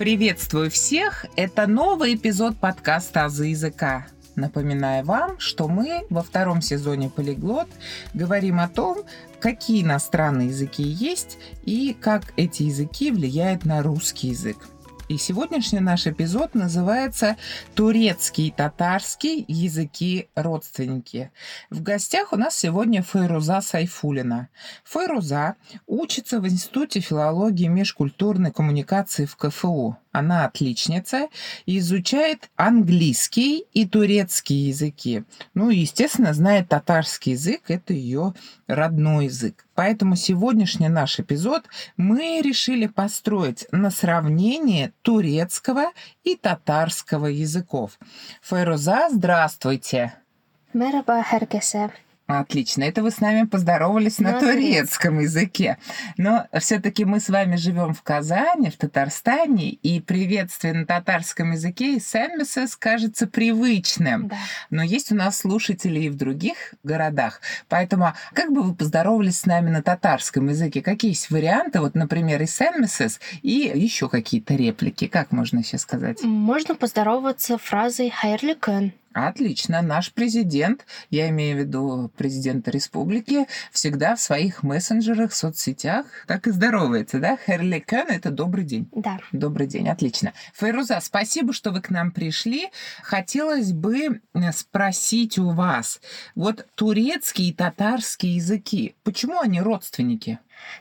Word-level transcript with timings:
Приветствую 0.00 0.70
всех! 0.70 1.26
Это 1.36 1.66
новый 1.66 2.14
эпизод 2.14 2.56
подкаста 2.56 3.26
«Азы 3.26 3.48
языка». 3.48 4.06
Напоминаю 4.34 5.04
вам, 5.04 5.38
что 5.38 5.68
мы 5.68 6.06
во 6.08 6.22
втором 6.22 6.62
сезоне 6.62 7.10
«Полиглот» 7.10 7.68
говорим 8.14 8.60
о 8.60 8.68
том, 8.70 9.02
какие 9.40 9.82
иностранные 9.82 10.48
языки 10.48 10.82
есть 10.82 11.36
и 11.66 11.92
как 11.92 12.32
эти 12.38 12.62
языки 12.62 13.10
влияют 13.10 13.66
на 13.66 13.82
русский 13.82 14.28
язык. 14.28 14.56
И 15.10 15.18
сегодняшний 15.18 15.80
наш 15.80 16.06
эпизод 16.06 16.54
называется 16.54 17.36
«Турецкий 17.74 18.46
и 18.46 18.50
татарский 18.52 19.44
языки 19.48 20.28
родственники». 20.36 21.32
В 21.68 21.82
гостях 21.82 22.32
у 22.32 22.36
нас 22.36 22.56
сегодня 22.56 23.02
Фейруза 23.02 23.60
Сайфулина. 23.60 24.50
Фейруза 24.84 25.56
учится 25.88 26.38
в 26.38 26.46
Институте 26.46 27.00
филологии 27.00 27.64
и 27.64 27.68
межкультурной 27.68 28.52
коммуникации 28.52 29.24
в 29.24 29.34
КФУ. 29.34 29.96
Она 30.12 30.44
отличница 30.44 31.28
изучает 31.66 32.50
английский 32.56 33.66
и 33.72 33.86
турецкий 33.86 34.68
языки. 34.68 35.24
Ну 35.54 35.70
и, 35.70 35.78
естественно, 35.78 36.32
знает 36.34 36.68
татарский 36.68 37.32
язык, 37.32 37.62
это 37.68 37.92
ее 37.92 38.34
родной 38.66 39.26
язык. 39.26 39.66
Поэтому 39.74 40.16
сегодняшний 40.16 40.88
наш 40.88 41.20
эпизод 41.20 41.64
мы 41.96 42.40
решили 42.42 42.86
построить 42.86 43.66
на 43.70 43.90
сравнении 43.90 44.92
турецкого 45.02 45.92
и 46.24 46.34
татарского 46.34 47.26
языков. 47.26 47.98
Файруза, 48.42 49.08
здравствуйте! 49.12 50.14
Merhaba 50.72 51.22
herkese. 51.22 51.90
Отлично. 52.38 52.84
Это 52.84 53.02
вы 53.02 53.10
с 53.10 53.20
нами 53.20 53.46
поздоровались 53.46 54.18
на, 54.18 54.32
на 54.32 54.40
турецком 54.40 55.20
языке. 55.20 55.78
Но 56.16 56.46
все-таки 56.58 57.04
мы 57.04 57.20
с 57.20 57.28
вами 57.28 57.56
живем 57.56 57.94
в 57.94 58.02
Казани, 58.02 58.70
в 58.70 58.76
Татарстане, 58.76 59.70
и 59.70 60.00
приветствие 60.00 60.72
на 60.72 60.86
татарском 60.86 61.52
языке 61.52 61.96
исәнмесез 61.96 62.76
кажется 62.76 63.26
привычным. 63.26 64.28
Да. 64.28 64.36
Но 64.70 64.82
есть 64.82 65.12
у 65.12 65.14
нас 65.14 65.38
слушатели 65.38 66.00
и 66.00 66.08
в 66.08 66.16
других 66.16 66.74
городах. 66.82 67.40
Поэтому 67.68 68.12
как 68.32 68.52
бы 68.52 68.62
вы 68.62 68.74
поздоровались 68.74 69.40
с 69.40 69.46
нами 69.46 69.70
на 69.70 69.82
татарском 69.82 70.48
языке? 70.48 70.82
Какие 70.82 71.10
есть 71.10 71.30
варианты? 71.30 71.80
Вот, 71.80 71.94
например, 71.94 72.40
исәнмесез, 72.42 73.20
и 73.42 73.72
еще 73.74 74.08
какие-то 74.08 74.54
реплики. 74.54 75.06
Как 75.06 75.32
можно 75.32 75.62
сейчас 75.62 75.82
сказать? 75.82 76.22
Можно 76.22 76.74
поздороваться 76.74 77.58
фразой 77.58 78.10
«хәерле 78.10 78.59
көн». 78.59 78.92
Отлично. 79.12 79.82
Наш 79.82 80.12
президент, 80.12 80.86
я 81.10 81.28
имею 81.30 81.56
в 81.56 81.60
виду 81.60 82.10
президента 82.16 82.70
республики, 82.70 83.46
всегда 83.72 84.14
в 84.14 84.20
своих 84.20 84.62
мессенджерах, 84.62 85.32
соцсетях 85.32 86.06
так 86.28 86.46
и 86.46 86.52
здоровается, 86.52 87.18
да? 87.18 87.36
Херликен— 87.36 88.06
это 88.08 88.30
добрый 88.30 88.64
день. 88.64 88.88
Да. 88.94 89.18
Добрый 89.32 89.66
день, 89.66 89.88
отлично. 89.88 90.32
Фейруза, 90.54 91.00
спасибо, 91.02 91.52
что 91.52 91.72
вы 91.72 91.80
к 91.80 91.90
нам 91.90 92.12
пришли. 92.12 92.68
Хотелось 93.02 93.72
бы 93.72 94.20
э, 94.34 94.52
спросить 94.52 95.38
у 95.38 95.50
вас, 95.50 96.00
вот 96.36 96.66
турецкий 96.76 97.48
и 97.48 97.52
татарский 97.52 98.34
языки, 98.34 98.94
почему 99.02 99.40
они 99.40 99.60
родственники? 99.60 100.38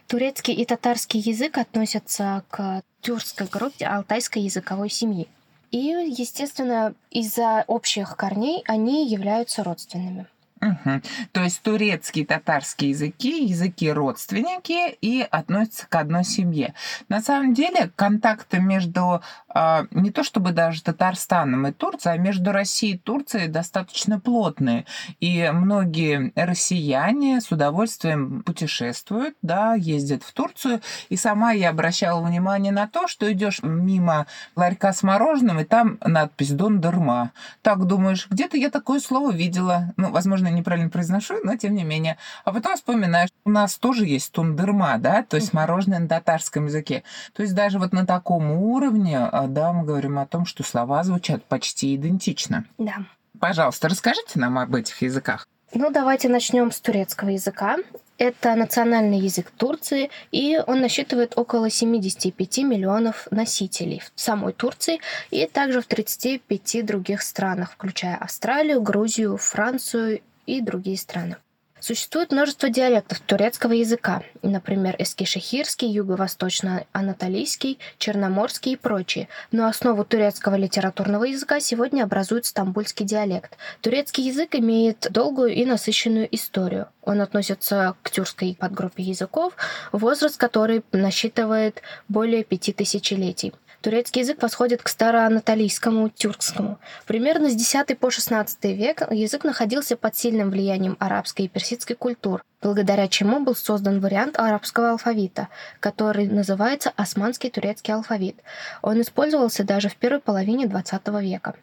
Турецкий 0.07 0.53
и 0.53 0.65
татарский 0.65 1.19
язык 1.19 1.57
относятся 1.57 2.43
к 2.49 2.83
тюркской 3.01 3.47
группе 3.47 3.85
алтайской 3.85 4.43
языковой 4.43 4.89
семьи. 4.89 5.27
И, 5.71 5.77
естественно, 5.77 6.95
из-за 7.11 7.63
общих 7.67 8.15
корней 8.15 8.63
они 8.65 9.07
являются 9.07 9.63
родственными. 9.63 10.27
Угу. 10.61 11.01
То 11.31 11.41
есть 11.41 11.61
турецкий 11.61 12.25
татарский 12.25 12.89
языки, 12.89 13.45
языки 13.45 13.89
родственники 13.91 14.97
и 15.01 15.25
относятся 15.29 15.87
к 15.87 15.95
одной 15.95 16.25
семье. 16.25 16.73
На 17.07 17.21
самом 17.21 17.53
деле 17.53 17.91
контакты 17.95 18.59
между 18.59 19.21
э, 19.53 19.85
не 19.91 20.11
то 20.11 20.23
чтобы 20.23 20.51
даже 20.51 20.83
Татарстаном 20.83 21.67
и 21.67 21.71
Турцией, 21.71 22.15
а 22.15 22.17
между 22.17 22.51
Россией 22.51 22.95
и 22.95 22.97
Турцией 22.97 23.47
достаточно 23.47 24.19
плотные. 24.19 24.85
И 25.19 25.49
многие 25.53 26.33
россияне 26.35 27.39
с 27.39 27.51
удовольствием 27.51 28.43
путешествуют, 28.43 29.35
да, 29.41 29.75
ездят 29.75 30.23
в 30.23 30.33
Турцию. 30.33 30.81
И 31.09 31.15
сама 31.15 31.51
я 31.51 31.69
обращала 31.69 32.21
внимание 32.25 32.73
на 32.73 32.87
то, 32.87 33.07
что 33.07 33.31
идешь 33.31 33.63
мимо 33.63 34.27
ларька 34.55 34.91
с 34.91 35.03
мороженым, 35.03 35.59
и 35.59 35.63
там 35.63 35.97
надпись 36.03 36.51
«Дондерма». 36.51 37.31
Так 37.61 37.85
думаешь, 37.85 38.27
где-то 38.29 38.57
я 38.57 38.69
такое 38.69 38.99
слово 38.99 39.31
видела. 39.31 39.93
Ну, 39.97 40.11
возможно, 40.11 40.48
наверное, 40.49 40.59
неправильно 40.59 40.89
произношу, 40.89 41.35
но 41.43 41.55
тем 41.55 41.75
не 41.75 41.83
менее. 41.83 42.17
А 42.43 42.51
потом 42.51 42.75
вспоминаешь, 42.75 43.29
у 43.45 43.49
нас 43.49 43.77
тоже 43.77 44.05
есть 44.05 44.31
тундырма, 44.31 44.97
да, 44.97 45.23
то 45.23 45.35
есть 45.35 45.53
мороженое 45.53 45.99
на 45.99 46.07
татарском 46.07 46.65
языке. 46.65 47.03
То 47.33 47.43
есть 47.43 47.55
даже 47.55 47.79
вот 47.79 47.93
на 47.93 48.05
таком 48.05 48.51
уровне, 48.51 49.17
а, 49.19 49.47
да, 49.47 49.73
мы 49.73 49.85
говорим 49.85 50.19
о 50.19 50.25
том, 50.25 50.45
что 50.45 50.63
слова 50.63 51.03
звучат 51.03 51.43
почти 51.45 51.95
идентично. 51.95 52.65
Да. 52.77 52.97
Пожалуйста, 53.39 53.87
расскажите 53.87 54.39
нам 54.39 54.57
об 54.59 54.75
этих 54.75 55.01
языках. 55.01 55.47
Ну, 55.73 55.91
давайте 55.91 56.29
начнем 56.29 56.71
с 56.71 56.81
турецкого 56.81 57.29
языка. 57.29 57.77
Это 58.17 58.55
национальный 58.55 59.19
язык 59.19 59.49
Турции, 59.51 60.09
и 60.31 60.59
он 60.67 60.81
насчитывает 60.81 61.37
около 61.37 61.69
75 61.69 62.57
миллионов 62.59 63.27
носителей 63.31 64.01
в 64.13 64.19
самой 64.19 64.51
Турции 64.51 64.99
и 65.31 65.45
также 65.45 65.81
в 65.81 65.85
35 65.85 66.85
других 66.85 67.21
странах, 67.21 67.71
включая 67.71 68.17
Австралию, 68.17 68.81
Грузию, 68.81 69.37
Францию 69.37 70.19
и 70.57 70.61
другие 70.61 70.97
страны. 70.97 71.37
Существует 71.81 72.33
множество 72.33 72.69
диалектов 72.69 73.21
турецкого 73.21 73.71
языка, 73.71 74.21
например, 74.41 74.97
эскишехирский, 74.99 75.87
юго-восточно-анатолийский, 75.87 77.79
черноморский 77.97 78.73
и 78.73 78.75
прочие, 78.75 79.29
но 79.53 79.65
основу 79.65 80.03
турецкого 80.03 80.55
литературного 80.55 81.23
языка 81.23 81.61
сегодня 81.61 82.03
образует 82.03 82.45
стамбульский 82.45 83.05
диалект. 83.05 83.57
Турецкий 83.79 84.25
язык 84.25 84.55
имеет 84.55 85.07
долгую 85.09 85.53
и 85.53 85.63
насыщенную 85.63 86.27
историю. 86.35 86.89
Он 87.03 87.21
относится 87.21 87.95
к 88.03 88.11
тюркской 88.11 88.57
подгруппе 88.59 89.03
языков, 89.03 89.53
возраст 89.93 90.35
которой 90.35 90.83
насчитывает 90.91 91.81
более 92.09 92.43
пяти 92.43 92.73
тысячелетий. 92.73 93.53
Турецкий 93.81 94.23
язык 94.23 94.41
восходит 94.41 94.83
к 94.83 94.89
староанатолийскому 94.89 96.09
тюркскому. 96.09 96.79
Примерно 97.05 97.49
с 97.49 97.53
X 97.53 97.95
по 97.97 98.07
XVI 98.07 98.73
век 98.73 99.09
язык 99.09 99.45
находился 99.45 99.95
под 99.95 100.17
сильным 100.17 100.49
влиянием 100.49 100.97
арабской 100.99 101.43
и 101.43 101.47
персидской 101.47 101.95
культур, 101.95 102.43
благодаря 102.61 103.07
чему 103.07 103.39
был 103.39 103.55
создан 103.55 104.01
вариант 104.01 104.37
арабского 104.37 104.91
алфавита, 104.91 105.47
который 105.79 106.27
называется 106.27 106.91
османский 106.97 107.49
турецкий 107.49 107.93
алфавит. 107.93 108.35
Он 108.81 108.99
использовался 108.99 109.63
даже 109.63 109.87
в 109.87 109.95
первой 109.95 110.19
половине 110.19 110.65
XX 110.65 111.21
века. 111.21 111.55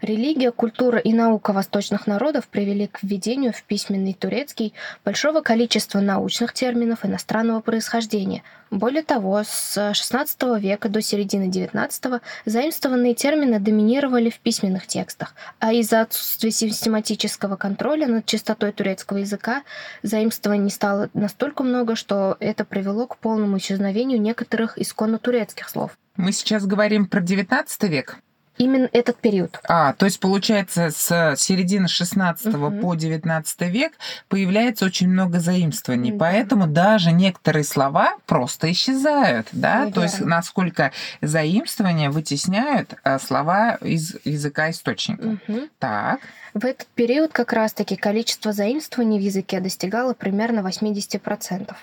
Религия, 0.00 0.50
культура 0.52 0.98
и 0.98 1.12
наука 1.12 1.52
восточных 1.52 2.06
народов 2.06 2.48
привели 2.48 2.86
к 2.86 3.02
введению 3.02 3.52
в 3.52 3.62
письменный 3.62 4.14
турецкий 4.14 4.74
большого 5.04 5.40
количества 5.40 6.00
научных 6.00 6.52
терминов 6.52 7.04
иностранного 7.04 7.60
происхождения. 7.60 8.42
Более 8.72 9.02
того, 9.02 9.42
с 9.44 9.76
XVI 9.76 10.58
века 10.58 10.88
до 10.88 11.02
середины 11.02 11.50
XIX 11.50 12.22
заимствованные 12.46 13.14
термины 13.14 13.60
доминировали 13.60 14.30
в 14.30 14.40
письменных 14.40 14.86
текстах, 14.86 15.34
а 15.58 15.74
из-за 15.74 16.00
отсутствия 16.00 16.50
систематического 16.50 17.56
контроля 17.56 18.06
над 18.06 18.24
чистотой 18.24 18.72
турецкого 18.72 19.18
языка 19.18 19.62
заимствований 20.02 20.70
стало 20.70 21.10
настолько 21.12 21.62
много, 21.62 21.96
что 21.96 22.38
это 22.40 22.64
привело 22.64 23.06
к 23.06 23.18
полному 23.18 23.58
исчезновению 23.58 24.18
некоторых 24.20 24.78
исконно 24.78 25.18
турецких 25.18 25.68
слов. 25.68 25.98
Мы 26.16 26.32
сейчас 26.32 26.64
говорим 26.64 27.06
про 27.06 27.20
XIX 27.20 27.66
век? 27.88 28.18
Именно 28.58 28.88
этот 28.92 29.16
период. 29.16 29.58
А, 29.68 29.92
то 29.94 30.06
есть, 30.06 30.20
получается, 30.20 30.90
с 30.90 31.34
середины 31.36 31.88
16 31.88 32.54
угу. 32.54 32.70
по 32.80 32.94
19 32.94 33.60
век 33.62 33.92
появляется 34.28 34.84
очень 34.84 35.08
много 35.08 35.40
заимствований. 35.40 36.12
Да. 36.12 36.18
Поэтому 36.18 36.66
даже 36.66 37.12
некоторые 37.12 37.64
слова 37.64 38.16
просто 38.26 38.70
исчезают. 38.70 39.48
Да? 39.52 39.90
То 39.90 40.02
есть, 40.02 40.20
насколько 40.20 40.92
заимствования 41.20 42.10
вытесняют 42.10 42.94
а, 43.02 43.18
слова 43.18 43.76
из 43.80 44.16
языка 44.24 44.70
источника. 44.70 45.38
Угу. 45.46 45.68
Так. 45.78 46.20
В 46.54 46.66
этот 46.66 46.86
период 46.88 47.32
как 47.32 47.52
раз-таки 47.52 47.96
количество 47.96 48.52
заимствований 48.52 49.18
в 49.18 49.22
языке 49.22 49.60
достигало 49.60 50.12
примерно 50.12 50.60
80%. 50.60 51.74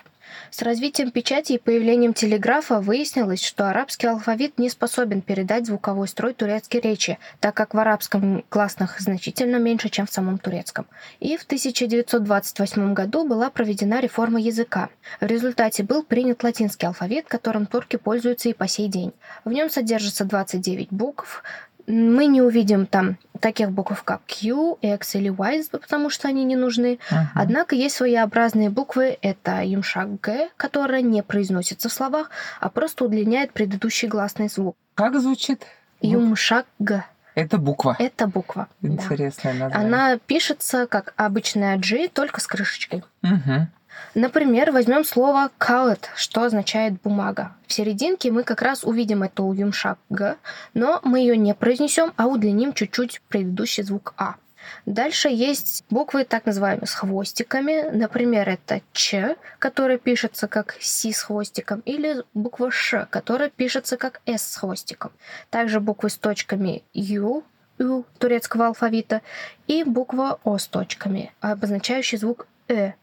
С 0.51 0.61
развитием 0.61 1.11
печати 1.11 1.53
и 1.53 1.57
появлением 1.57 2.13
телеграфа 2.13 2.81
выяснилось, 2.81 3.43
что 3.43 3.69
арабский 3.69 4.07
алфавит 4.07 4.57
не 4.57 4.69
способен 4.69 5.21
передать 5.21 5.65
звуковой 5.65 6.07
строй 6.07 6.33
турецкой 6.33 6.81
речи, 6.81 7.19
так 7.39 7.55
как 7.55 7.73
в 7.73 7.79
арабском 7.79 8.43
классных 8.49 8.99
значительно 8.99 9.57
меньше, 9.57 9.89
чем 9.89 10.05
в 10.05 10.11
самом 10.11 10.37
турецком. 10.37 10.87
И 11.19 11.37
в 11.37 11.43
1928 11.43 12.93
году 12.93 13.27
была 13.27 13.49
проведена 13.49 13.99
реформа 13.99 14.39
языка. 14.39 14.89
В 15.21 15.25
результате 15.25 15.83
был 15.83 16.03
принят 16.03 16.43
латинский 16.43 16.87
алфавит, 16.87 17.27
которым 17.27 17.65
турки 17.65 17.95
пользуются 17.97 18.49
и 18.49 18.53
по 18.53 18.67
сей 18.67 18.87
день. 18.87 19.13
В 19.45 19.51
нем 19.51 19.69
содержится 19.69 20.25
29 20.25 20.89
букв, 20.91 21.43
Мы 21.89 22.27
не 22.27 22.41
увидим 22.41 22.85
там 22.85 23.17
таких 23.39 23.71
букв, 23.71 24.03
как 24.03 24.21
Q, 24.27 24.77
X 24.81 25.15
или 25.15 25.29
Y, 25.29 25.63
потому 25.71 26.11
что 26.11 26.27
они 26.27 26.43
не 26.43 26.55
нужны. 26.55 26.99
Uh-huh. 27.09 27.25
Однако 27.33 27.75
есть 27.75 27.95
своеобразные 27.95 28.69
буквы. 28.69 29.17
Это 29.23 29.63
юмшак 29.63 30.21
Г, 30.21 30.49
которая 30.55 31.01
не 31.01 31.23
произносится 31.23 31.89
в 31.89 31.93
словах, 31.93 32.29
а 32.59 32.69
просто 32.69 33.05
удлиняет 33.05 33.53
предыдущий 33.53 34.07
гласный 34.07 34.49
звук. 34.49 34.77
Как 34.93 35.19
звучит? 35.19 35.65
Юмшак 36.01 36.67
Г. 36.77 37.03
Это 37.33 37.57
буква. 37.57 37.95
Это 37.97 38.27
буква. 38.27 38.67
Интересная 38.83 39.53
да. 39.53 39.59
название. 39.65 39.87
Она 39.87 40.17
пишется 40.17 40.85
как 40.85 41.13
обычная 41.15 41.77
G, 41.77 42.07
только 42.07 42.39
с 42.39 42.47
крышечкой. 42.47 43.03
Угу. 43.23 43.67
Например, 44.15 44.71
возьмем 44.71 45.03
слово 45.03 45.51
«каут», 45.57 46.09
что 46.15 46.43
означает 46.43 47.01
«бумага». 47.01 47.55
В 47.67 47.73
серединке 47.73 48.31
мы 48.31 48.43
как 48.43 48.61
раз 48.61 48.83
увидим 48.83 49.23
эту 49.23 49.51
юмшак 49.53 49.99
«г», 50.09 50.37
но 50.73 50.99
мы 51.03 51.19
ее 51.19 51.37
не 51.37 51.53
произнесем, 51.53 52.13
а 52.17 52.27
удлиним 52.27 52.73
чуть-чуть 52.73 53.21
предыдущий 53.29 53.83
звук 53.83 54.13
«а». 54.17 54.35
Дальше 54.85 55.29
есть 55.29 55.83
буквы 55.89 56.25
так 56.25 56.45
называемые 56.45 56.87
с 56.87 56.93
хвостиками. 56.93 57.89
Например, 57.91 58.47
это 58.47 58.81
Ч, 58.93 59.35
которая 59.57 59.97
пишется 59.97 60.47
как 60.47 60.75
Си 60.79 61.13
с 61.13 61.21
хвостиком, 61.21 61.81
или 61.85 62.23
буква 62.33 62.71
Ш, 62.71 63.07
которая 63.09 63.49
пишется 63.49 63.97
как 63.97 64.21
С 64.25 64.41
с 64.41 64.55
хвостиком. 64.57 65.11
Также 65.49 65.79
буквы 65.79 66.09
с 66.09 66.17
точками 66.17 66.83
Ю, 66.93 67.43
Ю 67.77 68.05
турецкого 68.17 68.67
алфавита, 68.67 69.21
и 69.67 69.83
буква 69.83 70.39
О 70.43 70.57
с 70.57 70.67
точками, 70.67 71.31
обозначающий 71.39 72.17
звук 72.17 72.47
Э 72.67 72.93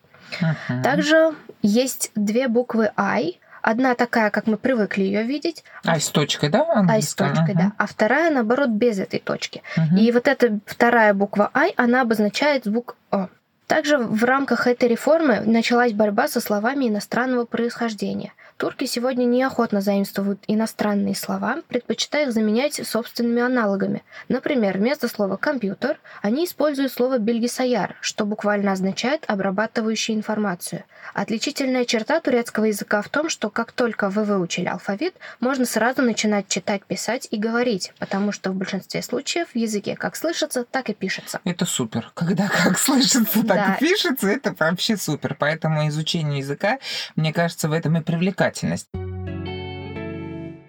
Uh-huh. 0.40 0.82
Также 0.82 1.34
есть 1.62 2.10
две 2.14 2.48
буквы 2.48 2.90
I. 2.96 3.38
Одна 3.62 3.94
такая, 3.94 4.30
как 4.30 4.46
мы 4.46 4.56
привыкли 4.56 5.02
ее 5.02 5.24
видеть. 5.24 5.64
I 5.84 6.00
с 6.00 6.08
точкой, 6.08 6.50
да? 6.50 6.66
I 6.88 7.02
с 7.02 7.14
точкой, 7.14 7.54
uh-huh. 7.54 7.58
да. 7.58 7.72
А 7.78 7.86
вторая, 7.86 8.30
наоборот, 8.30 8.70
без 8.70 8.98
этой 8.98 9.18
точки. 9.18 9.62
Uh-huh. 9.76 9.98
И 9.98 10.12
вот 10.12 10.28
эта 10.28 10.60
вторая 10.66 11.14
буква 11.14 11.50
I, 11.54 11.72
она 11.76 12.02
обозначает 12.02 12.64
звук 12.64 12.96
О. 13.10 13.28
Также 13.66 13.98
в 13.98 14.22
рамках 14.22 14.68
этой 14.68 14.88
реформы 14.88 15.40
началась 15.40 15.92
борьба 15.92 16.28
со 16.28 16.40
словами 16.40 16.88
иностранного 16.88 17.44
происхождения– 17.44 18.32
Турки 18.56 18.86
сегодня 18.86 19.26
неохотно 19.26 19.82
заимствуют 19.82 20.42
иностранные 20.46 21.14
слова, 21.14 21.58
предпочитая 21.68 22.24
их 22.26 22.32
заменять 22.32 22.80
собственными 22.86 23.42
аналогами. 23.42 24.02
Например, 24.28 24.78
вместо 24.78 25.08
слова 25.08 25.36
«компьютер» 25.36 26.00
они 26.22 26.46
используют 26.46 26.90
слово 26.90 27.18
«бельгисаяр», 27.18 27.96
что 28.00 28.24
буквально 28.24 28.72
означает 28.72 29.24
«обрабатывающий 29.26 30.14
информацию». 30.14 30.84
Отличительная 31.12 31.84
черта 31.84 32.18
турецкого 32.18 32.64
языка 32.64 33.02
в 33.02 33.10
том, 33.10 33.28
что 33.28 33.50
как 33.50 33.72
только 33.72 34.08
вы 34.08 34.24
выучили 34.24 34.68
алфавит, 34.68 35.14
можно 35.38 35.66
сразу 35.66 36.00
начинать 36.00 36.48
читать, 36.48 36.82
писать 36.86 37.28
и 37.30 37.36
говорить, 37.36 37.92
потому 37.98 38.32
что 38.32 38.52
в 38.52 38.54
большинстве 38.54 39.02
случаев 39.02 39.48
в 39.52 39.58
языке 39.58 39.96
как 39.96 40.16
слышится, 40.16 40.64
так 40.64 40.88
и 40.88 40.94
пишется. 40.94 41.40
Это 41.44 41.66
супер. 41.66 42.10
Когда 42.14 42.48
как 42.48 42.78
слышится, 42.78 43.46
так 43.46 43.56
да. 43.56 43.74
и 43.74 43.84
пишется, 43.84 44.28
это 44.28 44.54
вообще 44.58 44.96
супер. 44.96 45.36
Поэтому 45.38 45.86
изучение 45.88 46.38
языка, 46.38 46.78
мне 47.16 47.34
кажется, 47.34 47.68
в 47.68 47.72
этом 47.72 47.98
и 47.98 48.00
привлекает 48.00 48.45
привлекательность. 48.46 48.88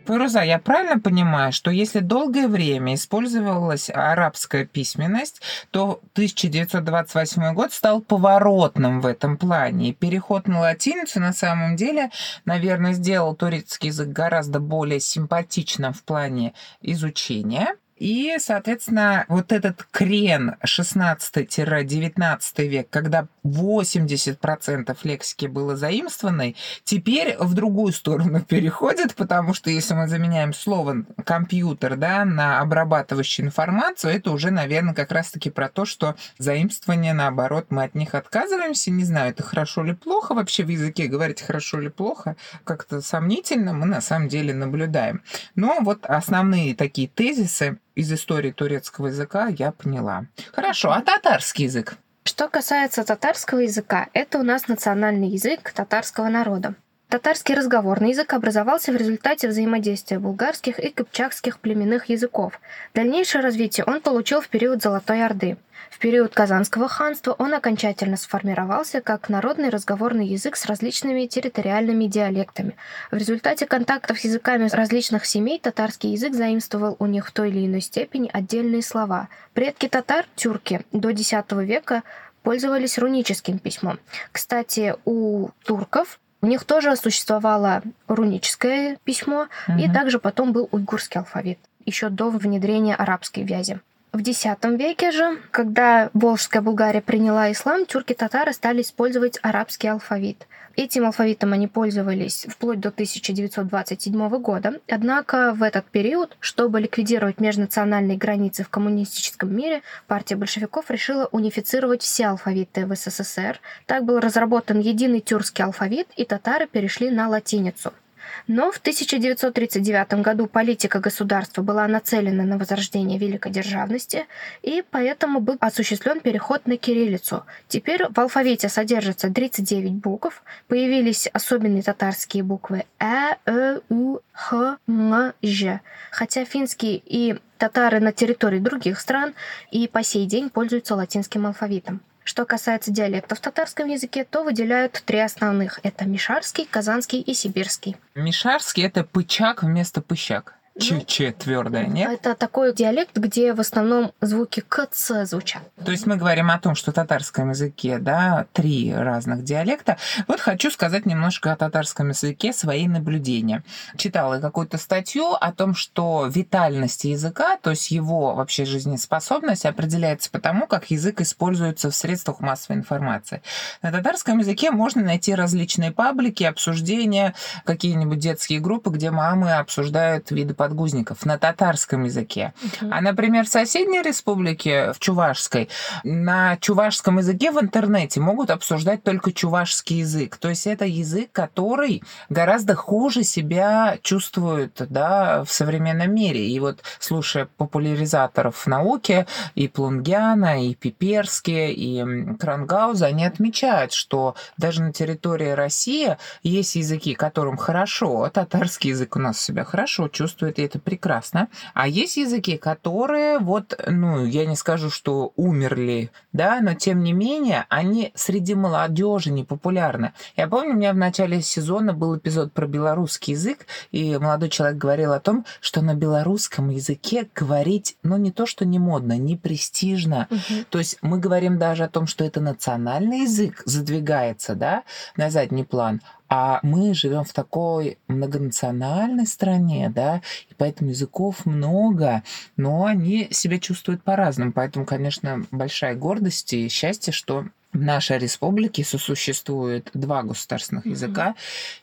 Фируза, 0.08 0.42
я 0.42 0.58
правильно 0.58 1.00
понимаю, 1.00 1.52
что 1.52 1.70
если 1.70 2.00
долгое 2.00 2.48
время 2.48 2.96
использовалась 2.96 3.90
арабская 3.90 4.66
письменность, 4.66 5.42
то 5.72 6.00
1928 6.14 7.54
год 7.54 7.74
стал 7.74 8.00
поворотным 8.00 9.02
в 9.02 9.06
этом 9.06 9.36
плане. 9.36 9.90
И 9.90 9.94
переход 9.94 10.48
на 10.48 10.62
латиницу 10.62 11.20
на 11.20 11.34
самом 11.34 11.76
деле, 11.76 12.10
наверное, 12.46 12.94
сделал 12.94 13.36
турецкий 13.36 13.90
язык 13.90 14.08
гораздо 14.08 14.62
более 14.62 15.02
симпатичным 15.02 15.92
в 15.92 16.04
плане 16.04 16.54
изучения. 16.82 17.76
И, 18.00 18.36
соответственно, 18.40 19.26
вот 19.28 19.52
этот 19.52 19.86
крен 19.92 20.56
16-19 20.64 22.68
век, 22.68 22.90
когда 22.90 23.28
80% 23.44 24.98
лексики 25.04 25.48
было 25.48 25.76
заимствованной, 25.76 26.56
теперь 26.84 27.36
в 27.40 27.54
другую 27.54 27.92
сторону 27.94 28.42
переходит, 28.48 29.16
потому 29.16 29.56
что 29.56 29.72
если 29.72 29.96
мы 29.96 30.08
заменяем 30.08 30.54
слово 30.54 31.06
компьютер 31.24 31.96
да, 31.96 32.26
на 32.26 32.60
обрабатывающую 32.60 33.48
информацию, 33.48 34.14
это 34.14 34.30
уже, 34.32 34.52
наверное, 34.52 34.94
как 34.94 35.12
раз-таки 35.12 35.50
про 35.50 35.70
то, 35.70 35.86
что 35.86 36.16
заимствование, 36.38 37.14
наоборот, 37.14 37.68
мы 37.70 37.84
от 37.84 37.96
них 37.96 38.14
отказываемся. 38.14 38.92
Не 38.92 39.06
знаю, 39.06 39.32
это 39.32 39.42
хорошо 39.44 39.84
или 39.84 39.94
плохо 39.94 40.36
вообще 40.36 40.64
в 40.64 40.70
языке 40.70 41.08
говорить 41.08 41.42
хорошо 41.42 41.82
или 41.82 41.90
плохо, 41.90 42.36
как-то 42.64 43.02
сомнительно 43.02 43.74
мы 43.74 43.86
на 43.86 44.02
самом 44.02 44.28
деле 44.28 44.54
наблюдаем. 44.54 45.24
Но 45.56 45.78
вот 45.82 46.06
основные 46.06 46.76
такие 46.76 47.08
тезисы 47.08 47.80
из 47.98 48.14
истории 48.14 48.52
турецкого 48.52 49.08
языка 49.08 49.48
я 49.48 49.72
поняла. 49.72 50.26
Хорошо, 50.54 50.92
а 50.92 51.02
татарский 51.02 51.66
язык? 51.66 51.98
Что 52.24 52.48
касается 52.48 53.04
татарского 53.04 53.60
языка, 53.60 54.08
это 54.14 54.38
у 54.38 54.44
нас 54.44 54.68
национальный 54.68 55.30
язык 55.30 55.72
татарского 55.72 56.28
народа. 56.28 56.76
Татарский 57.10 57.56
разговорный 57.56 58.10
язык 58.10 58.34
образовался 58.34 58.92
в 58.92 58.98
результате 58.98 59.48
взаимодействия 59.48 60.20
булгарских 60.20 60.78
и 60.78 60.90
кыпчакских 60.90 61.60
племенных 61.60 62.10
языков. 62.10 62.60
Дальнейшее 62.94 63.42
развитие 63.42 63.86
он 63.86 64.02
получил 64.02 64.42
в 64.42 64.50
период 64.50 64.84
Золотой 64.84 65.26
Орды. 65.26 65.58
В 65.90 66.00
период 66.00 66.34
Казанского 66.34 66.88
ханства 66.88 67.36
он 67.38 67.54
окончательно 67.54 68.18
сформировался 68.18 69.02
как 69.02 69.30
народный 69.30 69.70
разговорный 69.70 70.28
язык 70.28 70.56
с 70.56 70.66
различными 70.66 71.26
территориальными 71.26 72.06
диалектами. 72.06 72.76
В 73.12 73.16
результате 73.16 73.66
контактов 73.66 74.20
с 74.20 74.24
языками 74.24 74.70
различных 74.72 75.26
семей 75.26 75.60
татарский 75.60 76.12
язык 76.12 76.34
заимствовал 76.34 76.96
у 77.00 77.06
них 77.06 77.28
в 77.28 77.32
той 77.32 77.50
или 77.50 77.66
иной 77.66 77.82
степени 77.82 78.30
отдельные 78.32 78.82
слова. 78.82 79.30
Предки 79.54 79.88
татар, 79.88 80.26
тюрки, 80.36 80.82
до 80.92 81.10
X 81.10 81.34
века 81.52 82.04
пользовались 82.44 82.98
руническим 82.98 83.60
письмом. 83.60 84.00
Кстати, 84.32 84.96
у 85.06 85.50
турков 85.66 86.20
у 86.42 86.48
них 86.48 86.66
тоже 86.66 86.96
существовало 86.96 87.82
руническое 88.08 88.98
письмо, 89.04 89.48
угу. 89.68 89.78
и 89.80 89.92
также 89.92 90.20
потом 90.20 90.54
был 90.54 90.70
уйгурский 90.72 91.20
алфавит, 91.20 91.60
еще 91.86 92.10
до 92.10 92.30
внедрения 92.30 92.96
арабской 92.96 93.44
вязи. 93.44 93.80
В 94.18 94.22
X 94.22 94.46
веке 94.64 95.12
же, 95.12 95.38
когда 95.52 96.10
Волжская 96.16 96.64
Булгария 96.64 97.02
приняла 97.02 97.52
ислам, 97.52 97.86
тюрки-татары 97.86 98.52
стали 98.52 98.82
использовать 98.82 99.38
арабский 99.44 99.90
алфавит. 99.90 100.48
Этим 100.76 101.06
алфавитом 101.06 101.54
они 101.54 101.68
пользовались 101.68 102.48
вплоть 102.50 102.80
до 102.80 102.90
1927 102.90 104.28
года. 104.40 104.82
Однако 104.90 105.54
в 105.54 105.62
этот 105.62 105.86
период, 105.86 106.36
чтобы 106.40 106.82
ликвидировать 106.82 107.40
межнациональные 107.40 108.18
границы 108.18 108.64
в 108.64 108.70
коммунистическом 108.70 109.56
мире, 109.56 109.84
партия 110.08 110.36
большевиков 110.36 110.90
решила 110.90 111.30
унифицировать 111.32 112.02
все 112.02 112.30
алфавиты 112.30 112.88
в 112.88 112.96
СССР. 112.96 113.60
Так 113.86 114.04
был 114.04 114.20
разработан 114.20 114.80
единый 114.80 115.20
тюркский 115.20 115.64
алфавит, 115.64 116.08
и 116.16 116.26
татары 116.26 116.66
перешли 116.66 117.12
на 117.12 117.30
латиницу– 117.30 117.94
но 118.48 118.72
в 118.72 118.78
1939 118.78 120.22
году 120.22 120.48
политика 120.48 121.00
государства 121.00 121.62
была 121.62 121.88
нацелена 121.88 122.44
на 122.44 122.58
возрождение 122.58 123.18
великой 123.18 123.52
державности, 123.52 124.26
и 124.62 124.84
поэтому 124.90 125.40
был 125.40 125.58
осуществлен 125.60 126.20
переход 126.20 126.68
на 126.68 126.78
кириллицу. 126.78 127.46
Теперь 127.68 128.04
в 128.10 128.20
алфавите 128.20 128.70
содержится 128.70 129.30
39 129.30 129.94
букв, 129.94 130.44
появились 130.68 131.28
особенные 131.28 131.84
татарские 131.84 132.44
буквы 132.44 132.86
э, 133.00 133.36
э, 133.46 133.80
у, 133.90 134.20
х, 134.32 134.78
м, 134.88 135.34
ж. 135.42 135.80
Хотя 136.12 136.46
финские 136.46 137.02
и 137.06 137.36
татары 137.58 138.00
на 138.00 138.12
территории 138.12 138.60
других 138.60 139.00
стран 139.00 139.34
и 139.72 139.88
по 139.88 140.04
сей 140.04 140.26
день 140.26 140.50
пользуются 140.50 140.96
латинским 140.96 141.46
алфавитом. 141.46 142.02
Что 142.28 142.44
касается 142.44 142.92
диалектов 142.92 143.38
в 143.38 143.42
татарском 143.42 143.88
языке, 143.88 144.26
то 144.26 144.44
выделяют 144.44 145.02
три 145.06 145.18
основных. 145.20 145.80
Это 145.84 146.04
мишарский, 146.04 146.68
казанский 146.70 147.22
и 147.22 147.34
сибирский. 147.34 147.96
Мишарский— 148.16 148.84
это 148.86 149.06
пычак 149.06 149.64
вместо 149.64 150.02
пыщак. 150.02 150.57
Ч-ч 150.80 151.32
твердая, 151.32 151.88
нет? 151.88 152.12
Это 152.12 152.36
такой 152.36 152.74
диалект, 152.74 153.18
где 153.18 153.54
в 153.54 153.60
основном 153.60 154.12
звуки 154.22 154.62
к, 154.62 154.88
ц 154.92 155.26
звучат. 155.26 155.62
То 155.84 155.92
есть 155.92 156.06
мы 156.06 156.18
говорим 156.18 156.52
о 156.52 156.60
том, 156.60 156.76
что 156.76 156.92
в 156.92 156.94
татарском 156.94 157.50
языке, 157.50 157.98
да, 157.98 158.46
три 158.54 158.94
разных 158.94 159.44
диалекта. 159.44 159.98
Вот 160.28 160.40
хочу 160.40 160.70
сказать 160.72 161.06
немножко 161.06 161.52
о 161.52 161.56
татарском 161.56 162.10
языке 162.10 162.54
свои 162.54 162.88
наблюдения. 162.88 163.64
Читала 163.98 164.40
какую-то 164.40 164.78
статью 164.78 165.34
о 165.34 165.52
том, 165.52 165.76
что 165.76 166.28
витальность 166.28 167.06
языка, 167.06 167.58
то 167.58 167.72
есть 167.72 167.92
его 167.92 168.36
вообще 168.36 168.66
жизнеспособность 168.66 169.66
определяется 169.66 170.30
по 170.30 170.40
тому, 170.40 170.68
как 170.68 170.92
язык 170.92 171.22
используется 171.22 171.90
в 171.90 171.96
средствах 171.96 172.40
массовой 172.40 172.78
информации. 172.78 173.42
На 173.82 173.92
татарском 173.92 174.40
языке 174.40 174.72
можно 174.72 175.02
найти 175.02 175.34
различные 175.34 175.92
паблики, 175.92 176.44
обсуждения, 176.44 177.34
какие-нибудь 177.64 178.20
детские 178.20 178.60
группы, 178.60 178.90
где 178.90 179.12
мамы 179.12 179.54
обсуждают 179.54 180.32
виды 180.32 180.54
подгузников 180.68 181.26
на 181.26 181.38
татарском 181.38 182.04
языке. 182.04 182.54
Угу. 182.62 182.92
А, 182.92 183.02
например, 183.02 183.46
в 183.46 183.50
соседней 183.50 184.02
республике, 184.02 184.92
в 184.92 185.00
Чувашской, 185.00 185.70
на 186.04 186.58
чувашском 186.58 187.20
языке 187.20 187.52
в 187.52 187.60
интернете 187.60 188.20
могут 188.20 188.50
обсуждать 188.50 189.04
только 189.04 189.32
чувашский 189.32 190.00
язык. 190.00 190.36
То 190.36 190.50
есть 190.50 190.68
это 190.68 190.86
язык, 190.86 191.32
который 191.32 192.04
гораздо 192.30 192.76
хуже 192.76 193.24
себя 193.24 193.98
чувствует 194.02 194.74
да, 194.90 195.46
в 195.46 195.52
современном 195.54 196.14
мире. 196.14 196.50
И 196.50 196.60
вот 196.60 196.84
слушая 197.00 197.48
популяризаторов 197.58 198.68
науки, 198.68 199.26
и 199.56 199.70
Плунгяна, 199.70 200.66
и 200.66 200.76
Пиперски, 200.76 201.72
и 201.72 202.36
Крангауза, 202.38 203.06
они 203.06 203.26
отмечают, 203.26 203.94
что 203.94 204.36
даже 204.58 204.82
на 204.82 204.92
территории 204.92 205.52
России 205.52 206.18
есть 206.44 206.76
языки, 206.76 207.14
которым 207.16 207.56
хорошо, 207.56 208.30
татарский 208.34 208.90
язык 208.90 209.16
у 209.16 209.20
нас 209.20 209.40
себя 209.40 209.64
хорошо 209.64 210.10
чувствует, 210.10 210.57
и 210.58 210.64
это 210.64 210.80
прекрасно, 210.80 211.48
а 211.74 211.88
есть 211.88 212.18
языки, 212.18 212.58
которые 212.58 213.40
вот, 213.40 213.80
ну, 213.88 214.26
я 214.26 214.46
не 214.46 214.56
скажу, 214.56 214.90
что 214.90 215.34
умерли, 215.36 216.12
да, 216.34 216.60
но 216.62 216.74
тем 216.74 217.04
не 217.04 217.14
менее, 217.14 217.66
они 217.70 218.12
среди 218.16 218.56
молодежи 218.56 219.32
не 219.32 219.44
популярны. 219.44 220.14
Я 220.36 220.48
помню, 220.48 220.74
у 220.74 220.78
меня 220.78 220.94
в 220.94 220.98
начале 220.98 221.42
сезона 221.42 221.94
был 221.94 222.18
эпизод 222.18 222.54
про 222.54 222.68
белорусский 222.68 223.34
язык, 223.34 223.66
и 223.92 224.18
молодой 224.18 224.50
человек 224.50 224.78
говорил 224.78 225.14
о 225.14 225.20
том, 225.20 225.46
что 225.62 225.82
на 225.82 225.94
белорусском 225.94 226.70
языке 226.70 227.28
говорить, 227.34 227.98
ну, 228.04 228.18
не 228.18 228.32
то, 228.32 228.46
что 228.46 228.66
не 228.66 228.80
модно, 228.80 229.18
не 229.18 229.36
престижно. 229.36 230.28
Угу. 230.30 230.66
То 230.70 230.80
есть 230.80 230.98
мы 231.02 231.20
говорим 231.20 231.58
даже 231.58 231.84
о 231.84 231.90
том, 231.90 232.08
что 232.08 232.24
это 232.24 232.42
национальный 232.42 233.22
язык 233.22 233.64
задвигается, 233.66 234.56
да, 234.56 234.84
на 235.16 235.30
задний 235.30 235.64
план, 235.64 236.02
а 236.30 236.60
мы 236.64 236.94
живем 236.94 237.24
в 237.24 237.34
такой 237.34 237.98
многонациональной 238.08 239.28
стране, 239.28 239.92
да, 239.94 240.22
и 240.50 240.54
поэтому 240.56 240.90
языков 240.90 241.46
много, 241.46 242.24
но 242.56 242.86
они 242.86 243.28
себя 243.32 243.60
чувствуют 243.60 244.04
по-разному. 244.04 244.52
Поэтому, 244.52 244.86
конечно, 244.86 245.46
большая 245.52 245.96
гордость 245.96 246.54
и 246.54 246.68
счастье, 246.70 247.14
что 247.14 247.46
в 247.74 247.80
нашей 247.80 248.18
республике 248.18 248.84
сосуществует 248.84 249.90
два 249.94 250.24
государственных 250.24 250.86
mm-hmm. 250.86 250.92
языка. 250.92 251.36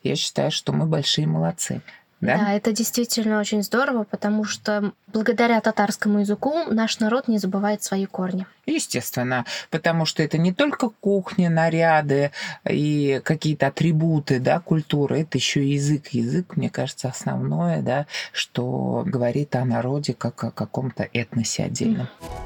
Я 0.03 0.17
считаю, 0.17 0.51
что 0.51 0.73
мы 0.73 0.87
большие 0.87 1.27
молодцы. 1.27 1.83
Да? 2.21 2.39
да, 2.39 2.53
это 2.55 2.73
действительно 2.73 3.39
очень 3.39 3.63
здорово, 3.63 4.05
потому 4.05 4.45
что 4.45 4.93
благодаря 5.13 5.61
татарскому 5.61 6.21
языку 6.21 6.65
наш 6.71 6.99
народ 7.01 7.29
не 7.29 7.39
забывает 7.39 7.83
свои 7.83 8.07
корни. 8.07 8.47
Естественно, 8.67 9.45
потому 9.71 10.07
что 10.07 10.23
это 10.23 10.39
не 10.39 10.53
только 10.53 10.89
кухня, 10.89 11.51
наряды 11.51 12.31
и 12.69 13.21
какие-то 13.25 13.67
атрибуты 13.67 14.39
да, 14.39 14.59
культуры, 14.61 15.21
это 15.21 15.39
еще 15.39 15.63
и 15.65 15.75
язык. 15.75 16.09
Язык, 16.09 16.57
мне 16.57 16.71
кажется, 16.71 17.09
основное, 17.09 17.83
да, 17.83 18.07
что 18.33 19.03
говорит 19.05 19.55
о 19.57 19.65
народе 19.65 20.15
как 20.15 20.43
о 20.45 20.51
каком-то 20.51 21.09
этносе 21.13 21.65
отдельном. 21.65 22.09
Mm. 22.21 22.44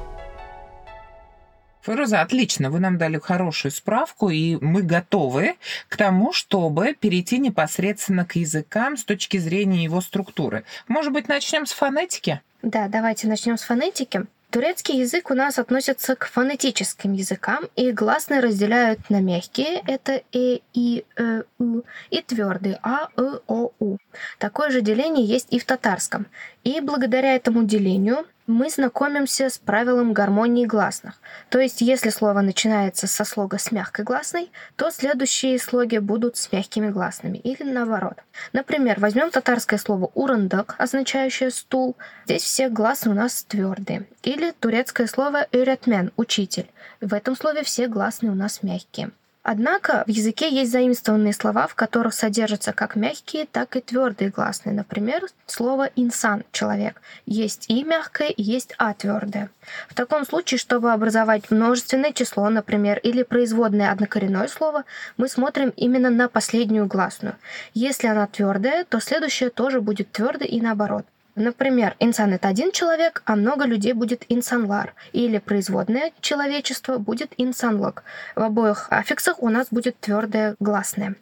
Феруза, 1.89 2.21
отлично, 2.21 2.69
вы 2.69 2.79
нам 2.79 2.99
дали 2.99 3.17
хорошую 3.17 3.71
справку, 3.71 4.29
и 4.29 4.57
мы 4.61 4.83
готовы 4.83 5.55
к 5.87 5.97
тому, 5.97 6.33
чтобы 6.33 6.93
перейти 6.93 7.39
непосредственно 7.39 8.25
к 8.25 8.35
языкам 8.35 8.95
с 8.95 9.03
точки 9.03 9.37
зрения 9.37 9.85
его 9.85 9.99
структуры. 9.99 10.65
Может 10.87 11.11
быть, 11.11 11.27
начнем 11.27 11.65
с 11.65 11.71
фонетики? 11.71 12.41
Да, 12.61 12.89
давайте 12.89 13.27
начнем 13.27 13.57
с 13.57 13.63
фонетики. 13.63 14.27
Турецкий 14.51 14.99
язык 14.99 15.31
у 15.31 15.33
нас 15.33 15.57
относится 15.57 16.15
к 16.15 16.27
фонетическим 16.27 17.13
языкам, 17.13 17.65
и 17.75 17.91
гласные 17.91 18.39
разделяют 18.39 19.09
на 19.09 19.19
мягкие, 19.19 19.81
это 19.87 20.21
э, 20.31 20.59
и, 20.73 21.05
э, 21.17 21.43
у, 21.57 21.81
и 22.11 22.21
твердые, 22.21 22.79
а, 22.83 23.09
э, 23.17 23.39
о, 23.47 23.71
у. 23.79 23.97
Такое 24.37 24.69
же 24.69 24.81
деление 24.81 25.25
есть 25.25 25.47
и 25.49 25.57
в 25.57 25.65
татарском. 25.65 26.27
И 26.63 26.81
благодаря 26.81 27.35
этому 27.35 27.63
делению 27.63 28.25
мы 28.49 28.71
знакомимся 28.71 29.47
с 29.47 29.59
правилом 29.59 30.11
гармонии 30.11 30.65
гласных. 30.65 31.21
То 31.49 31.59
есть, 31.59 31.81
если 31.81 32.09
слово 32.09 32.41
начинается 32.41 33.05
со 33.05 33.23
слога 33.23 33.59
с 33.59 33.71
мягкой 33.71 34.05
гласной, 34.05 34.51
то 34.75 34.89
следующие 34.89 35.59
слоги 35.59 35.99
будут 35.99 36.35
с 36.35 36.51
мягкими 36.51 36.89
гласными, 36.89 37.37
или 37.37 37.61
наоборот. 37.61 38.15
Например, 38.51 38.99
возьмем 38.99 39.29
татарское 39.29 39.77
слово 39.77 40.09
урандак, 40.15 40.73
означающее 40.79 41.51
стул. 41.51 41.95
Здесь 42.25 42.41
все 42.41 42.69
гласные 42.69 43.13
у 43.13 43.15
нас 43.15 43.43
твердые. 43.43 44.07
Или 44.23 44.51
турецкое 44.59 45.05
слово 45.05 45.45
«öğretmen»– 45.51 46.11
учитель. 46.17 46.71
В 47.01 47.13
этом 47.13 47.35
слове 47.35 47.61
все 47.61 47.87
гласные 47.87 48.31
у 48.31 48.35
нас 48.35 48.63
мягкие. 48.63 49.11
Однако 49.41 50.03
в 50.05 50.09
языке 50.09 50.53
есть 50.53 50.71
заимствованные 50.71 51.33
слова, 51.33 51.67
в 51.67 51.73
которых 51.73 52.13
содержатся 52.13 52.73
как 52.73 52.97
мягкие, 52.97 53.45
так 53.45 53.75
и 53.77 53.81
твердые 53.81 54.31
гласные. 54.31 54.75
Например, 54.75 55.23
слово 55.45 55.89
«инсан»— 55.95 56.43
«человек». 56.51 57.01
Есть 57.25 57.69
и 57.69 57.83
мягкое, 57.85 58.29
и 58.29 58.43
есть 58.43 58.73
«а» 58.77 58.93
твердое. 58.93 59.49
В 59.87 59.93
таком 59.93 60.25
случае, 60.25 60.57
чтобы 60.57 60.91
образовать 60.91 61.51
множественное 61.51 62.11
число, 62.11 62.49
например, 62.49 62.99
или 62.99 63.23
производное 63.23 63.91
однокоренное 63.91 64.49
слово, 64.49 64.83
мы 65.15 65.29
смотрим 65.29 65.69
именно 65.77 66.09
на 66.09 66.27
последнюю 66.27 66.85
гласную. 66.85 67.35
Если 67.73 68.07
она 68.07 68.27
твердая, 68.27 68.83
то 68.83 68.99
следующее 68.99 69.51
тоже 69.51 69.79
будет 69.79 70.11
твердой 70.11 70.47
и 70.47 70.59
наоборот. 70.59 71.05
Например, 71.39 71.95
инсан— 71.99 72.33
это 72.33 72.49
один 72.49 72.73
человек, 72.73 73.23
а 73.23 73.37
много 73.37 73.63
людей 73.63 73.93
будет 73.93 74.25
инсанлар. 74.27 74.93
Или 75.13 75.37
производное 75.37 76.11
человечество 76.19 76.97
будет 76.97 77.33
инсанлог. 77.37 78.03
В 78.35 78.43
обоих 78.43 78.87
аффиксах 78.89 79.41
у 79.41 79.47
нас 79.47 79.67
будет 79.71 79.97
твердое 80.01 80.57
гласное. 80.59 81.15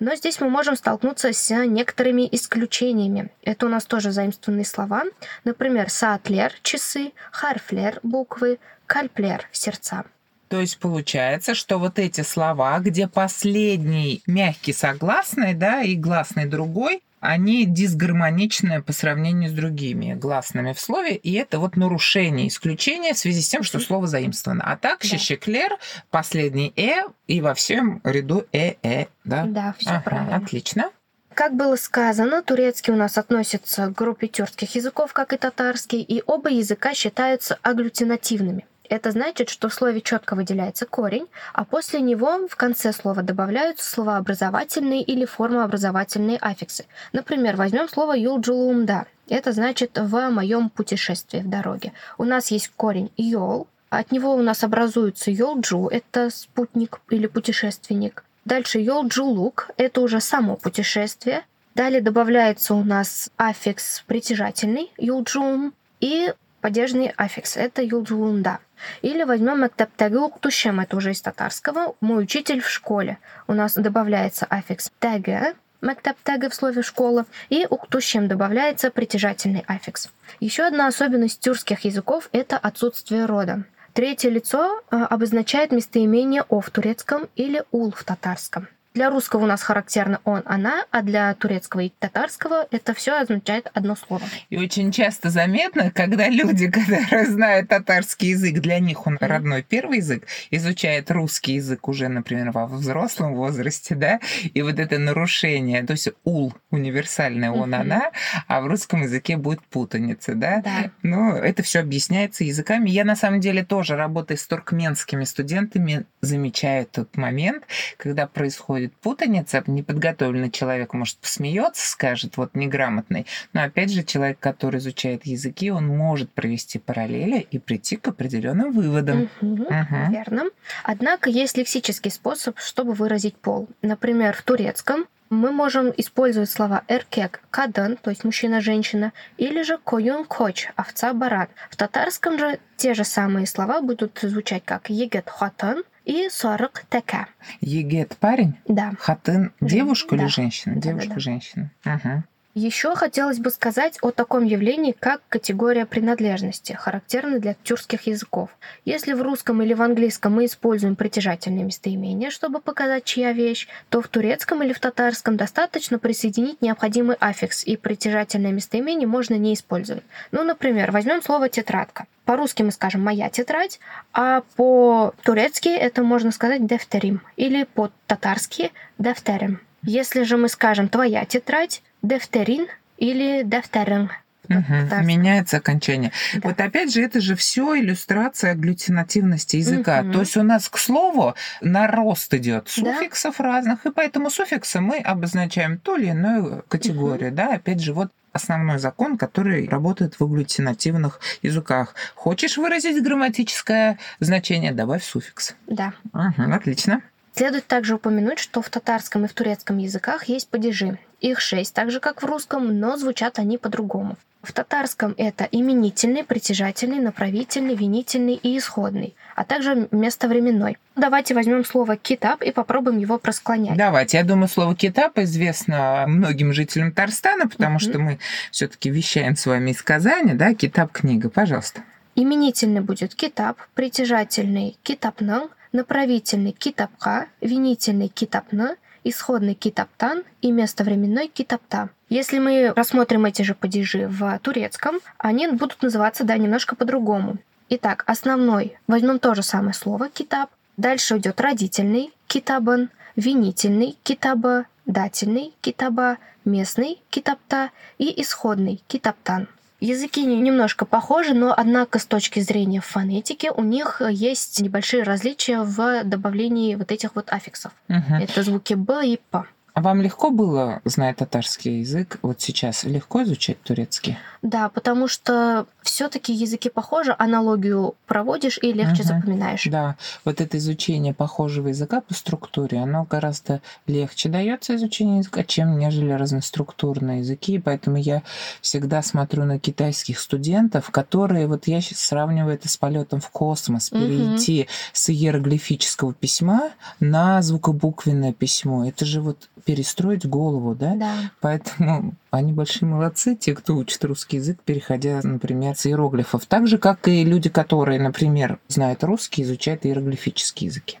Но 0.00 0.14
здесь 0.14 0.40
мы 0.40 0.48
можем 0.48 0.74
столкнуться 0.74 1.34
с 1.34 1.54
некоторыми 1.66 2.26
исключениями. 2.32 3.30
Это 3.42 3.66
у 3.66 3.68
нас 3.68 3.84
тоже 3.84 4.10
заимствованные 4.10 4.64
слова. 4.64 5.04
Например, 5.44 5.90
саатлер— 5.90 6.54
часы, 6.62 7.12
харфлер— 7.30 8.00
буквы, 8.02 8.60
кальплер— 8.86 9.46
сердца. 9.52 10.04
То 10.48 10.62
есть 10.62 10.78
получается, 10.78 11.54
что 11.54 11.76
вот 11.76 11.98
эти 11.98 12.22
слова, 12.22 12.78
где 12.78 13.06
последний 13.06 14.22
мягкий 14.26 14.72
согласный, 14.72 15.52
да, 15.52 15.82
и 15.82 15.94
гласный 15.94 16.46
другой, 16.46 17.02
они 17.20 17.66
дисгармоничны 17.66 18.82
по 18.82 18.92
сравнению 18.92 19.50
с 19.50 19.52
другими 19.52 20.14
гласными 20.14 20.72
в 20.72 20.80
слове, 20.80 21.14
и 21.16 21.32
это 21.34 21.58
вот 21.58 21.76
нарушение, 21.76 22.48
исключение 22.48 23.14
в 23.14 23.18
связи 23.18 23.42
с 23.42 23.48
тем, 23.48 23.62
что 23.62 23.80
слово 23.80 24.06
заимствовано. 24.06 24.64
А 24.64 24.76
так, 24.76 25.00
да. 25.00 25.18
щеклер, 25.18 25.78
последний 26.10 26.72
«э» 26.76 27.02
и 27.26 27.40
во 27.40 27.54
всем 27.54 28.00
ряду 28.04 28.46
«э-э», 28.52 29.06
да? 29.24 29.44
Да, 29.44 29.74
все 29.78 29.90
ага, 29.90 30.00
правильно. 30.00 30.36
Отлично. 30.36 30.90
Как 31.34 31.54
было 31.54 31.76
сказано, 31.76 32.42
турецкий 32.42 32.92
у 32.92 32.96
нас 32.96 33.16
относится 33.16 33.86
к 33.86 33.92
группе 33.92 34.26
тюркских 34.26 34.74
языков, 34.74 35.12
как 35.12 35.32
и 35.32 35.36
татарский, 35.36 36.02
и 36.02 36.22
оба 36.26 36.50
языка 36.50 36.94
считаются 36.94 37.58
агглютинативными. 37.62 38.66
Это 38.88 39.10
значит, 39.10 39.50
что 39.50 39.68
в 39.68 39.74
слове 39.74 40.00
четко 40.00 40.34
выделяется 40.34 40.86
корень, 40.86 41.26
а 41.52 41.64
после 41.64 42.00
него 42.00 42.46
в 42.48 42.56
конце 42.56 42.92
слова 42.92 43.22
добавляются 43.22 43.90
словообразовательные 43.90 45.02
или 45.02 45.24
формообразовательные 45.24 46.38
аффиксы. 46.40 46.86
Например, 47.12 47.56
возьмем 47.56 47.88
слово 47.88 48.14
«юлджулумда». 48.16 49.06
Это 49.28 49.52
значит 49.52 49.98
«в 49.98 50.30
моем 50.30 50.70
путешествии 50.70 51.40
в 51.40 51.48
дороге». 51.48 51.92
У 52.16 52.24
нас 52.24 52.50
есть 52.50 52.72
корень 52.76 53.10
«йол», 53.16 53.68
от 53.90 54.12
него 54.12 54.34
у 54.34 54.42
нас 54.42 54.64
образуется 54.64 55.30
«йолджу»— 55.30 55.88
это 55.92 56.30
спутник 56.30 57.00
или 57.08 57.26
путешественник. 57.26 58.24
Дальше 58.44 58.80
«йолджулук»— 58.80 59.70
это 59.76 60.00
уже 60.02 60.20
само 60.20 60.56
путешествие. 60.56 61.44
Далее 61.74 62.02
добавляется 62.02 62.74
у 62.74 62.84
нас 62.84 63.30
аффикс 63.36 64.04
притяжательный 64.06 64.90
«юлджум» 64.98 65.72
и 66.00 66.34
падежный 66.68 67.14
аффикс— 67.16 67.56
это 67.56 67.80
«юлджулунда». 67.80 68.58
Или 69.00 69.24
возьмем 69.24 69.62
«Мектептеги 69.62 70.16
уктушем», 70.16 70.80
это 70.80 70.98
уже 70.98 71.12
из 71.12 71.22
татарского, 71.22 71.94
«мой 72.02 72.24
учитель 72.24 72.60
в 72.60 72.68
школе». 72.68 73.16
У 73.46 73.54
нас 73.54 73.72
добавляется 73.72 74.44
аффикс 74.44 74.92
«теге», 75.00 75.54
Мектептеге 75.80 76.50
в 76.50 76.54
слове 76.54 76.82
«школа», 76.82 77.24
и 77.48 77.66
уктущем 77.70 78.28
добавляется 78.28 78.90
притяжательный 78.90 79.64
аффикс. 79.66 80.10
Еще 80.40 80.64
одна 80.64 80.88
особенность 80.88 81.40
тюркских 81.40 81.86
языков– 81.86 82.28
это 82.32 82.58
отсутствие 82.58 83.24
рода. 83.24 83.64
Третье 83.94 84.28
лицо 84.28 84.82
а, 84.90 85.06
обозначает 85.06 85.72
местоимение 85.72 86.44
«о» 86.50 86.60
в 86.60 86.68
турецком 86.68 87.28
или 87.34 87.64
«ул» 87.70 87.92
в 87.92 88.04
татарском. 88.04 88.68
Для 88.98 89.10
русского 89.10 89.44
у 89.44 89.46
нас 89.46 89.62
характерно 89.62 90.20
он, 90.24 90.42
она, 90.44 90.84
а 90.90 91.02
для 91.02 91.32
турецкого 91.34 91.82
и 91.82 91.92
татарского 92.00 92.66
это 92.72 92.94
все 92.94 93.12
означает 93.12 93.70
одно 93.72 93.94
слово. 93.94 94.24
И 94.50 94.56
очень 94.56 94.90
часто 94.90 95.30
заметно, 95.30 95.92
когда 95.92 96.28
люди, 96.28 96.68
которые 96.70 97.26
знают 97.26 97.68
татарский 97.68 98.30
язык, 98.30 98.54
для 98.54 98.80
них 98.80 99.06
он 99.06 99.16
родной 99.20 99.62
первый 99.62 99.98
язык, 99.98 100.26
изучают 100.50 101.12
русский 101.12 101.52
язык 101.52 101.86
уже, 101.86 102.08
например, 102.08 102.50
во 102.50 102.66
взрослом 102.66 103.36
возрасте, 103.36 103.94
да, 103.94 104.18
и 104.52 104.62
вот 104.62 104.80
это 104.80 104.98
нарушение, 104.98 105.84
то 105.84 105.92
есть 105.92 106.08
ул 106.24 106.52
универсальное 106.72 107.52
он, 107.52 107.74
она, 107.74 108.10
а 108.48 108.60
в 108.60 108.66
русском 108.66 109.02
языке 109.02 109.36
будет 109.36 109.62
путаница, 109.66 110.34
да? 110.34 110.60
Да. 110.64 110.90
Но 111.04 111.36
это 111.36 111.62
все 111.62 111.78
объясняется 111.78 112.42
языками. 112.42 112.90
Я 112.90 113.04
на 113.04 113.14
самом 113.14 113.38
деле 113.38 113.64
тоже, 113.64 113.94
работая 113.94 114.36
с 114.36 114.44
туркменскими 114.44 115.22
студентами, 115.22 116.04
замечаю 116.20 116.84
тот 116.86 117.16
момент, 117.16 117.62
когда 117.96 118.26
происходит 118.26 118.87
путаница. 118.94 119.62
Неподготовленный 119.66 120.50
человек, 120.50 120.94
может, 120.94 121.18
посмеется, 121.18 121.88
скажет, 121.88 122.36
вот 122.36 122.54
неграмотный. 122.54 123.26
Но 123.52 123.62
опять 123.62 123.92
же, 123.92 124.02
человек, 124.02 124.38
который 124.38 124.78
изучает 124.78 125.26
языки, 125.26 125.70
он 125.70 125.86
может 125.86 126.30
провести 126.32 126.78
параллели 126.78 127.46
и 127.50 127.58
прийти 127.58 127.96
к 127.96 128.08
определенным 128.08 128.72
выводам. 128.72 129.28
Мгм. 129.40 129.66
Мгм. 129.68 130.12
Верно. 130.12 130.44
Однако 130.84 131.30
есть 131.30 131.56
лексический 131.56 132.10
способ, 132.10 132.58
чтобы 132.58 132.92
выразить 132.94 133.36
пол. 133.36 133.68
Например, 133.82 134.34
в 134.34 134.42
турецком 134.42 135.06
мы 135.30 135.52
можем 135.52 135.92
использовать 135.96 136.50
слова 136.50 136.84
эркек, 136.88 137.42
кадан, 137.50 137.96
то 137.96 138.10
есть 138.10 138.24
мужчина-женщина, 138.24 139.12
или 139.36 139.62
же 139.62 139.78
коюн 139.78 140.24
коч, 140.24 140.68
овца-баран. 140.76 141.48
В 141.70 141.76
татарском 141.76 142.38
же 142.38 142.58
те 142.76 142.94
же 142.94 143.04
самые 143.04 143.46
слова 143.46 143.80
будут 143.82 144.18
звучать 144.22 144.62
как 144.64 144.88
егет 144.90 145.28
хатан 145.28 145.82
и 146.08 146.28
сорок 146.30 146.84
тека. 146.88 147.28
Егет 147.60 148.16
парень, 148.16 148.56
Да. 148.66 148.94
хатын 148.98 149.52
девушка 149.60 150.14
или 150.14 150.22
да. 150.22 150.28
женщина? 150.28 150.74
Да-да-да. 150.76 151.02
Девушка-женщина. 151.02 151.70
Мгм. 151.84 152.24
Еще 152.58 152.96
хотелось 152.96 153.38
бы 153.38 153.50
сказать 153.50 153.98
о 154.02 154.10
таком 154.10 154.42
явлении, 154.42 154.90
как 154.90 155.20
категория 155.28 155.86
принадлежности, 155.86 156.72
характерной 156.72 157.38
для 157.38 157.54
тюркских 157.62 158.08
языков. 158.08 158.50
Если 158.84 159.12
в 159.12 159.22
русском 159.22 159.62
или 159.62 159.74
в 159.74 159.80
английском 159.80 160.34
мы 160.34 160.46
используем 160.46 160.96
притяжательные 160.96 161.62
местоимения, 161.62 162.30
чтобы 162.30 162.60
показать, 162.60 163.04
чья 163.04 163.32
вещь, 163.32 163.68
то 163.90 164.02
в 164.02 164.08
турецком 164.08 164.64
или 164.64 164.72
в 164.72 164.80
татарском 164.80 165.36
достаточно 165.36 166.00
присоединить 166.00 166.60
необходимый 166.60 167.14
аффикс, 167.20 167.62
и 167.62 167.76
притяжательное 167.76 168.50
местоимение 168.50 169.06
можно 169.06 169.34
не 169.34 169.54
использовать. 169.54 170.02
Ну, 170.32 170.42
например, 170.42 170.90
возьмем 170.90 171.22
слово 171.22 171.48
«тетрадка». 171.48 172.06
По-русски 172.24 172.64
мы 172.64 172.72
скажем 172.72 173.04
«моя 173.04 173.30
тетрадь», 173.30 173.78
а 174.12 174.42
по-турецки 174.56 175.68
это 175.68 176.02
можно 176.02 176.32
сказать 176.32 176.66
«дефтерим» 176.66 177.22
или 177.36 177.68
по-татарски 177.72 178.72
«дефтерим». 178.98 179.60
Если 179.84 180.24
же 180.24 180.36
мы 180.36 180.48
скажем 180.48 180.88
«твоя 180.88 181.24
тетрадь», 181.24 181.82
«дефтерин» 182.02 182.66
или 182.96 183.42
«дефтерин». 183.44 184.10
Мгм. 184.48 184.64
татарском. 184.64 185.06
Меняется 185.06 185.56
окончание. 185.58 186.10
Да. 186.36 186.48
Вот 186.48 186.60
опять 186.60 186.90
же, 186.90 187.02
это 187.02 187.20
же 187.20 187.36
все 187.36 187.78
иллюстрация 187.78 188.54
глютинативности 188.54 189.56
языка. 189.56 190.02
Мгм. 190.02 190.12
То 190.12 190.20
есть 190.20 190.36
у 190.38 190.42
нас, 190.42 190.70
к 190.70 190.78
слову, 190.78 191.34
нарост 191.60 192.32
идет 192.32 192.64
Да. 192.78 192.94
суффиксов 192.94 193.40
разных, 193.40 193.84
и 193.84 193.90
поэтому 193.90 194.30
суффиксы 194.30 194.80
мы 194.80 194.98
обозначаем 195.00 195.76
ту 195.78 195.96
или 195.96 196.06
иную 196.06 196.64
категорию. 196.68 197.30
Да, 197.30 197.54
опять 197.54 197.80
же, 197.80 197.92
вот 197.92 198.10
основной 198.32 198.78
закон, 198.78 199.18
который 199.18 199.68
работает 199.68 200.14
в 200.18 200.24
агглютинативных 200.24 201.20
языках. 201.42 201.94
Хочешь 202.14 202.56
выразить 202.56 203.02
грамматическое 203.02 203.98
значение, 204.20 204.72
добавь 204.72 205.04
суффикс. 205.04 205.56
Да. 205.66 205.92
Мгм, 206.14 206.54
отлично. 206.54 207.02
Следует 207.34 207.66
также 207.66 207.96
упомянуть, 207.96 208.38
что 208.38 208.62
в 208.62 208.68
татарском 208.70 209.24
и 209.24 209.28
в 209.28 209.32
турецком 209.34 209.78
языках 209.78 210.24
есть 210.24 210.48
падежи. 210.48 210.98
Их 211.20 211.40
шесть, 211.40 211.74
так 211.74 211.90
же 211.90 212.00
как 212.00 212.22
в 212.22 212.26
русском, 212.26 212.78
но 212.78 212.96
звучат 212.96 213.38
они 213.38 213.58
по-другому. 213.58 214.16
В 214.40 214.52
татарском 214.52 215.14
это 215.18 215.48
именительный, 215.50 216.22
притяжательный, 216.22 217.00
направительный, 217.00 217.74
винительный 217.74 218.34
и 218.34 218.56
исходный, 218.56 219.16
а 219.34 219.44
также 219.44 219.88
местовременной. 219.90 220.78
Давайте 220.94 221.34
возьмем 221.34 221.64
слово 221.64 221.96
«китаб» 221.96 222.42
и 222.42 222.52
попробуем 222.52 222.98
его 222.98 223.18
просклонять. 223.18 223.76
Давайте. 223.76 224.16
Я 224.16 224.24
думаю, 224.24 224.48
слово 224.48 224.76
«китап» 224.76 225.18
известно 225.18 226.04
многим 226.06 226.52
жителям 226.52 226.92
Татарстана, 226.92 227.48
потому 227.48 227.72
Мгм. 227.74 227.80
что 227.80 227.98
мы 227.98 228.18
все 228.52 228.68
таки 228.68 228.90
вещаем 228.90 229.34
с 229.34 229.44
вами 229.44 229.72
из 229.72 229.82
Казани, 229.82 230.34
да? 230.34 230.54
«Китап»— 230.54 230.92
книга, 230.92 231.30
пожалуйста. 231.30 231.82
Именительный 232.14 232.80
будет 232.80 233.16
китаб, 233.16 233.58
притяжательный 233.74 234.76
китапнан, 234.84 235.48
направительный 235.72 236.52
китапка, 236.52 237.26
винительный 237.40 238.08
китапна, 238.08 238.76
исходный 239.08 239.54
китаптан 239.54 240.24
и 240.40 240.50
местовременной 240.52 241.28
китапта. 241.28 241.90
Если 242.08 242.38
мы 242.38 242.72
рассмотрим 242.74 243.24
эти 243.26 243.42
же 243.42 243.54
падежи 243.54 244.08
в 244.08 244.38
турецком, 244.40 245.00
они 245.18 245.48
будут 245.48 245.82
называться, 245.82 246.24
да, 246.24 246.36
немножко 246.36 246.74
по-другому. 246.76 247.38
Итак, 247.68 248.04
основной. 248.06 248.78
Возьмем 248.86 249.18
то 249.18 249.34
же 249.34 249.42
самое 249.42 249.74
слово 249.74 250.08
китаб. 250.08 250.50
Дальше 250.76 251.18
идет 251.18 251.40
родительный 251.40 252.12
китабан, 252.26 252.90
винительный 253.16 253.96
китаба, 254.02 254.66
дательный 254.86 255.52
китаба, 255.60 256.18
местный 256.44 256.98
китапта 257.10 257.70
и 257.98 258.22
исходный 258.22 258.80
китаптан. 258.86 259.48
Языки 259.80 260.24
не- 260.24 260.40
немножко 260.40 260.84
похожи, 260.84 261.34
но 261.34 261.54
однако 261.56 261.98
с 261.98 262.04
точки 262.06 262.40
зрения 262.40 262.80
фонетики 262.80 263.50
у 263.54 263.62
них 263.62 264.02
есть 264.10 264.60
небольшие 264.60 265.04
различия 265.04 265.60
в 265.62 266.02
добавлении 266.04 266.74
вот 266.74 266.90
этих 266.90 267.14
вот 267.14 267.30
аффиксов. 267.30 267.72
Мгм. 267.86 268.14
Это 268.14 268.42
звуки 268.42 268.74
Б 268.74 269.06
и 269.06 269.20
П. 269.30 269.44
А 269.78 269.80
вам 269.80 270.02
легко 270.02 270.32
было, 270.32 270.80
зная 270.84 271.14
татарский 271.14 271.78
язык, 271.78 272.18
вот 272.22 272.40
сейчас 272.40 272.82
легко 272.82 273.22
изучать 273.22 273.62
турецкий? 273.62 274.18
Да, 274.42 274.70
потому 274.70 275.06
что 275.06 275.66
все-таки 275.82 276.32
языки 276.32 276.68
похожи, 276.68 277.14
аналогию 277.16 277.94
проводишь 278.08 278.58
и 278.60 278.72
легче 278.72 279.04
Мгм. 279.04 279.04
запоминаешь. 279.04 279.66
Да, 279.70 279.94
вот 280.24 280.40
это 280.40 280.58
изучение 280.58 281.14
похожего 281.14 281.68
языка 281.68 282.00
по 282.00 282.12
структуре, 282.12 282.78
оно 282.78 283.06
гораздо 283.08 283.60
легче 283.86 284.28
дается 284.28 284.74
изучение 284.74 285.18
языка, 285.18 285.44
чем 285.44 285.78
нежели 285.78 286.10
разноструктурные 286.10 287.20
языки. 287.20 287.60
Поэтому 287.60 287.98
я 287.98 288.22
всегда 288.60 289.00
смотрю 289.02 289.44
на 289.44 289.60
китайских 289.60 290.18
студентов, 290.18 290.90
которые, 290.90 291.46
вот 291.46 291.68
я 291.68 291.80
сейчас 291.80 292.00
сравниваю 292.00 292.54
это 292.54 292.68
с 292.68 292.76
полетом 292.76 293.20
в 293.20 293.30
космос, 293.30 293.90
перейти 293.90 294.66
с 294.92 295.08
иероглифического 295.08 296.14
письма 296.14 296.70
на 296.98 297.42
звукобуквенное 297.42 298.32
письмо. 298.32 298.84
Это 298.88 299.04
же 299.04 299.20
вот 299.20 299.48
перестроить 299.68 300.26
голову, 300.26 300.74
да? 300.74 300.94
Да. 300.94 301.30
Поэтому 301.42 302.14
они 302.30 302.54
большие 302.54 302.88
молодцы, 302.88 303.36
те, 303.36 303.54
кто 303.54 303.76
учит 303.76 304.02
русский 304.02 304.38
язык, 304.38 304.60
переходя, 304.64 305.20
например, 305.22 305.76
с 305.76 305.84
иероглифов. 305.84 306.46
Так 306.46 306.66
же, 306.66 306.78
как 306.78 307.06
и 307.06 307.22
люди, 307.22 307.50
которые, 307.50 308.00
например, 308.00 308.60
знают 308.68 309.04
русский, 309.04 309.42
изучают 309.42 309.84
иероглифические 309.84 310.68
языки. 310.68 311.00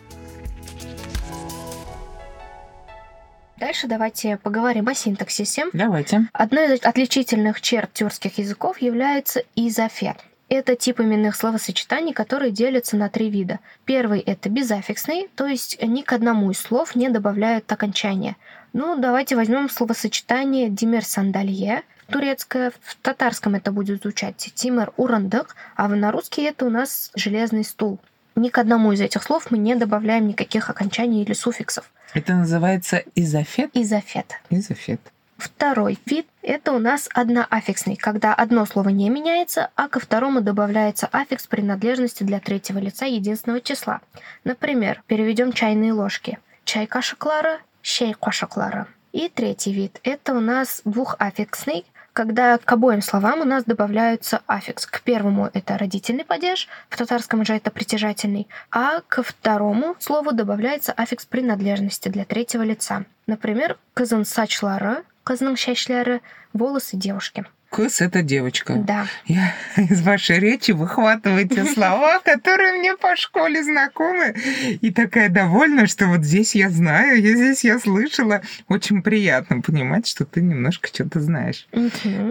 Дальше 3.61 3.85
давайте 3.85 4.37
поговорим 4.37 4.87
о 4.87 4.95
синтаксисе. 4.95 5.65
Давайте. 5.71 6.27
Одной 6.33 6.77
из 6.77 6.83
отличительных 6.83 7.61
черт 7.61 7.93
тюркских 7.93 8.39
языков 8.39 8.81
является 8.81 9.43
изафет. 9.55 10.17
Это 10.49 10.75
тип 10.75 10.99
именных 10.99 11.35
словосочетаний, 11.35 12.11
которые 12.11 12.51
делятся 12.51 12.97
на 12.97 13.07
три 13.07 13.29
вида. 13.29 13.59
Первый— 13.85 14.19
это 14.25 14.49
безаффиксный, 14.49 15.29
то 15.35 15.45
есть 15.45 15.79
ни 15.79 16.01
к 16.01 16.11
одному 16.11 16.49
из 16.49 16.59
слов 16.59 16.95
не 16.95 17.09
добавляют 17.09 17.71
окончания. 17.71 18.35
Ну, 18.73 18.99
давайте 18.99 19.35
возьмем 19.35 19.69
словосочетание 19.69 20.67
«димер 20.67 21.05
сандалье», 21.05 21.83
турецкое, 22.09 22.73
в 22.81 22.95
татарском 22.95 23.53
это 23.53 23.71
будет 23.71 24.01
звучать 24.01 24.37
«тимер 24.55 24.91
урандык», 24.97 25.55
а 25.75 25.87
на 25.87 26.11
русский 26.11 26.41
это 26.41 26.65
у 26.65 26.71
нас 26.71 27.11
«железный 27.13 27.63
стул». 27.63 27.99
Ни 28.35 28.49
к 28.49 28.57
одному 28.57 28.91
из 28.91 29.01
этих 29.01 29.23
слов 29.23 29.51
мы 29.51 29.57
не 29.57 29.75
добавляем 29.75 30.27
никаких 30.27 30.69
окончаний 30.69 31.23
или 31.23 31.33
суффиксов. 31.33 31.91
Это 32.13 32.33
называется 32.33 33.03
изофет. 33.15 33.71
Изофет. 33.73 34.39
Изофет. 34.49 35.01
Второй 35.37 35.97
вид– 36.05 36.27
это 36.43 36.71
у 36.71 36.77
нас 36.77 37.09
одноаффиксный, 37.13 37.95
когда 37.95 38.35
одно 38.35 38.63
слово 38.67 38.89
не 38.89 39.09
меняется, 39.09 39.71
а 39.75 39.87
ко 39.87 39.99
второму 39.99 40.41
добавляется 40.41 41.09
аффикс 41.11 41.47
принадлежности 41.47 42.23
для 42.23 42.39
третьего 42.39 42.77
лица 42.77 43.05
единственного 43.05 43.59
числа. 43.59 44.01
Например, 44.43 45.01
переведем 45.07 45.51
чайные 45.51 45.93
ложки. 45.93 46.37
Чай 46.63 46.85
каша 46.85 47.15
Клара, 47.15 47.59
щей 47.81 48.13
каша 48.13 48.45
Клара. 48.45 48.87
И 49.13 49.29
третий 49.29 49.73
вид– 49.73 49.99
это 50.03 50.35
у 50.35 50.39
нас 50.39 50.81
двухаффиксный, 50.85 51.85
когда 52.13 52.57
к 52.57 52.71
обоим 52.71 53.01
словам 53.01 53.41
у 53.41 53.45
нас 53.45 53.63
добавляются 53.63 54.41
аффикс. 54.47 54.85
К 54.85 55.01
первому 55.01 55.49
это 55.53 55.77
родительный 55.77 56.25
падеж, 56.25 56.67
в 56.89 56.97
татарском 56.97 57.45
же 57.45 57.53
это 57.53 57.71
притяжательный, 57.71 58.47
а 58.71 59.01
ко 59.07 59.23
второму 59.23 59.95
слову 59.99 60.31
добавляется 60.31 60.91
аффикс 60.91 61.25
принадлежности 61.25 62.09
для 62.09 62.25
третьего 62.25 62.63
лица. 62.63 63.05
Например, 63.27 63.77
кызын 63.93 64.25
сачлары, 64.25 65.03
кызның 65.23 65.55
чәчләре, 65.55 66.21
волосы 66.53 66.97
девушки. 66.97 67.45
Кыс— 67.71 68.01
это 68.01 68.21
девочка. 68.21 68.73
Да. 68.75 69.07
Я 69.25 69.53
из 69.77 70.01
вашей 70.01 70.39
речи 70.39 70.71
выхватываю 70.71 71.47
те 71.47 71.63
слова, 71.73 72.19
которые 72.19 72.73
мне 72.73 72.97
по 72.97 73.15
школе 73.15 73.63
знакомы. 73.63 74.35
И 74.81 74.91
такая 74.91 75.29
довольна, 75.29 75.87
что 75.87 76.07
вот 76.07 76.25
здесь 76.25 76.53
я 76.53 76.69
знаю, 76.69 77.17
и 77.17 77.33
здесь 77.33 77.63
я 77.63 77.79
слышала. 77.79 78.41
Очень 78.67 79.01
приятно 79.01 79.61
понимать, 79.61 80.05
что 80.05 80.25
ты 80.25 80.41
немножко 80.41 80.89
что-то 80.89 81.21
знаешь. 81.21 81.65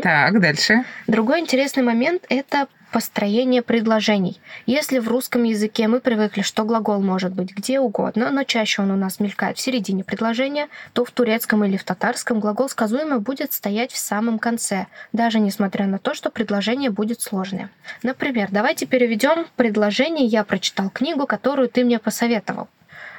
Так, 0.03 0.40
дальше. 0.40 0.85
Другой 1.07 1.40
интересный 1.40 1.85
момент— 1.85 2.26
это 2.29 2.68
построение 2.90 3.62
предложений. 3.62 4.40
Если 4.66 4.98
в 4.98 5.09
русском 5.09 5.44
языке 5.44 5.88
мы 5.88 6.00
привыкли, 6.00 6.42
что 6.42 6.64
глагол 6.64 7.00
может 7.00 7.33
быть 7.33 7.55
где 7.55 7.81
угодно, 7.81 8.31
но 8.31 8.44
чаще 8.44 8.83
он 8.83 8.90
у 8.90 8.96
нас 8.96 9.20
мелькает 9.20 9.59
в 9.59 9.61
середине 9.61 10.05
предложения, 10.05 10.68
то 10.92 11.05
в 11.05 11.11
турецком 11.11 11.64
или 11.64 11.76
в 11.76 11.85
татарском 11.85 12.40
глагол 12.40 12.68
сказуемый 12.68 13.20
будет 13.20 13.53
стоять 13.53 13.92
в 13.92 13.98
самом 13.98 14.38
конце, 14.38 14.87
даже 15.12 15.40
несмотря 15.40 15.87
на 15.87 15.98
то, 15.98 16.14
что 16.14 16.31
предложение 16.31 16.90
будет 16.90 17.20
сложное. 17.20 17.70
Например, 18.03 18.48
давайте 18.50 18.87
переведем 18.87 19.46
предложение 19.57 20.26
«Я 20.26 20.44
прочитал 20.44 20.90
книгу, 20.90 21.26
которую 21.26 21.68
ты 21.68 21.85
мне 21.85 21.98
посоветовал». 21.98 22.68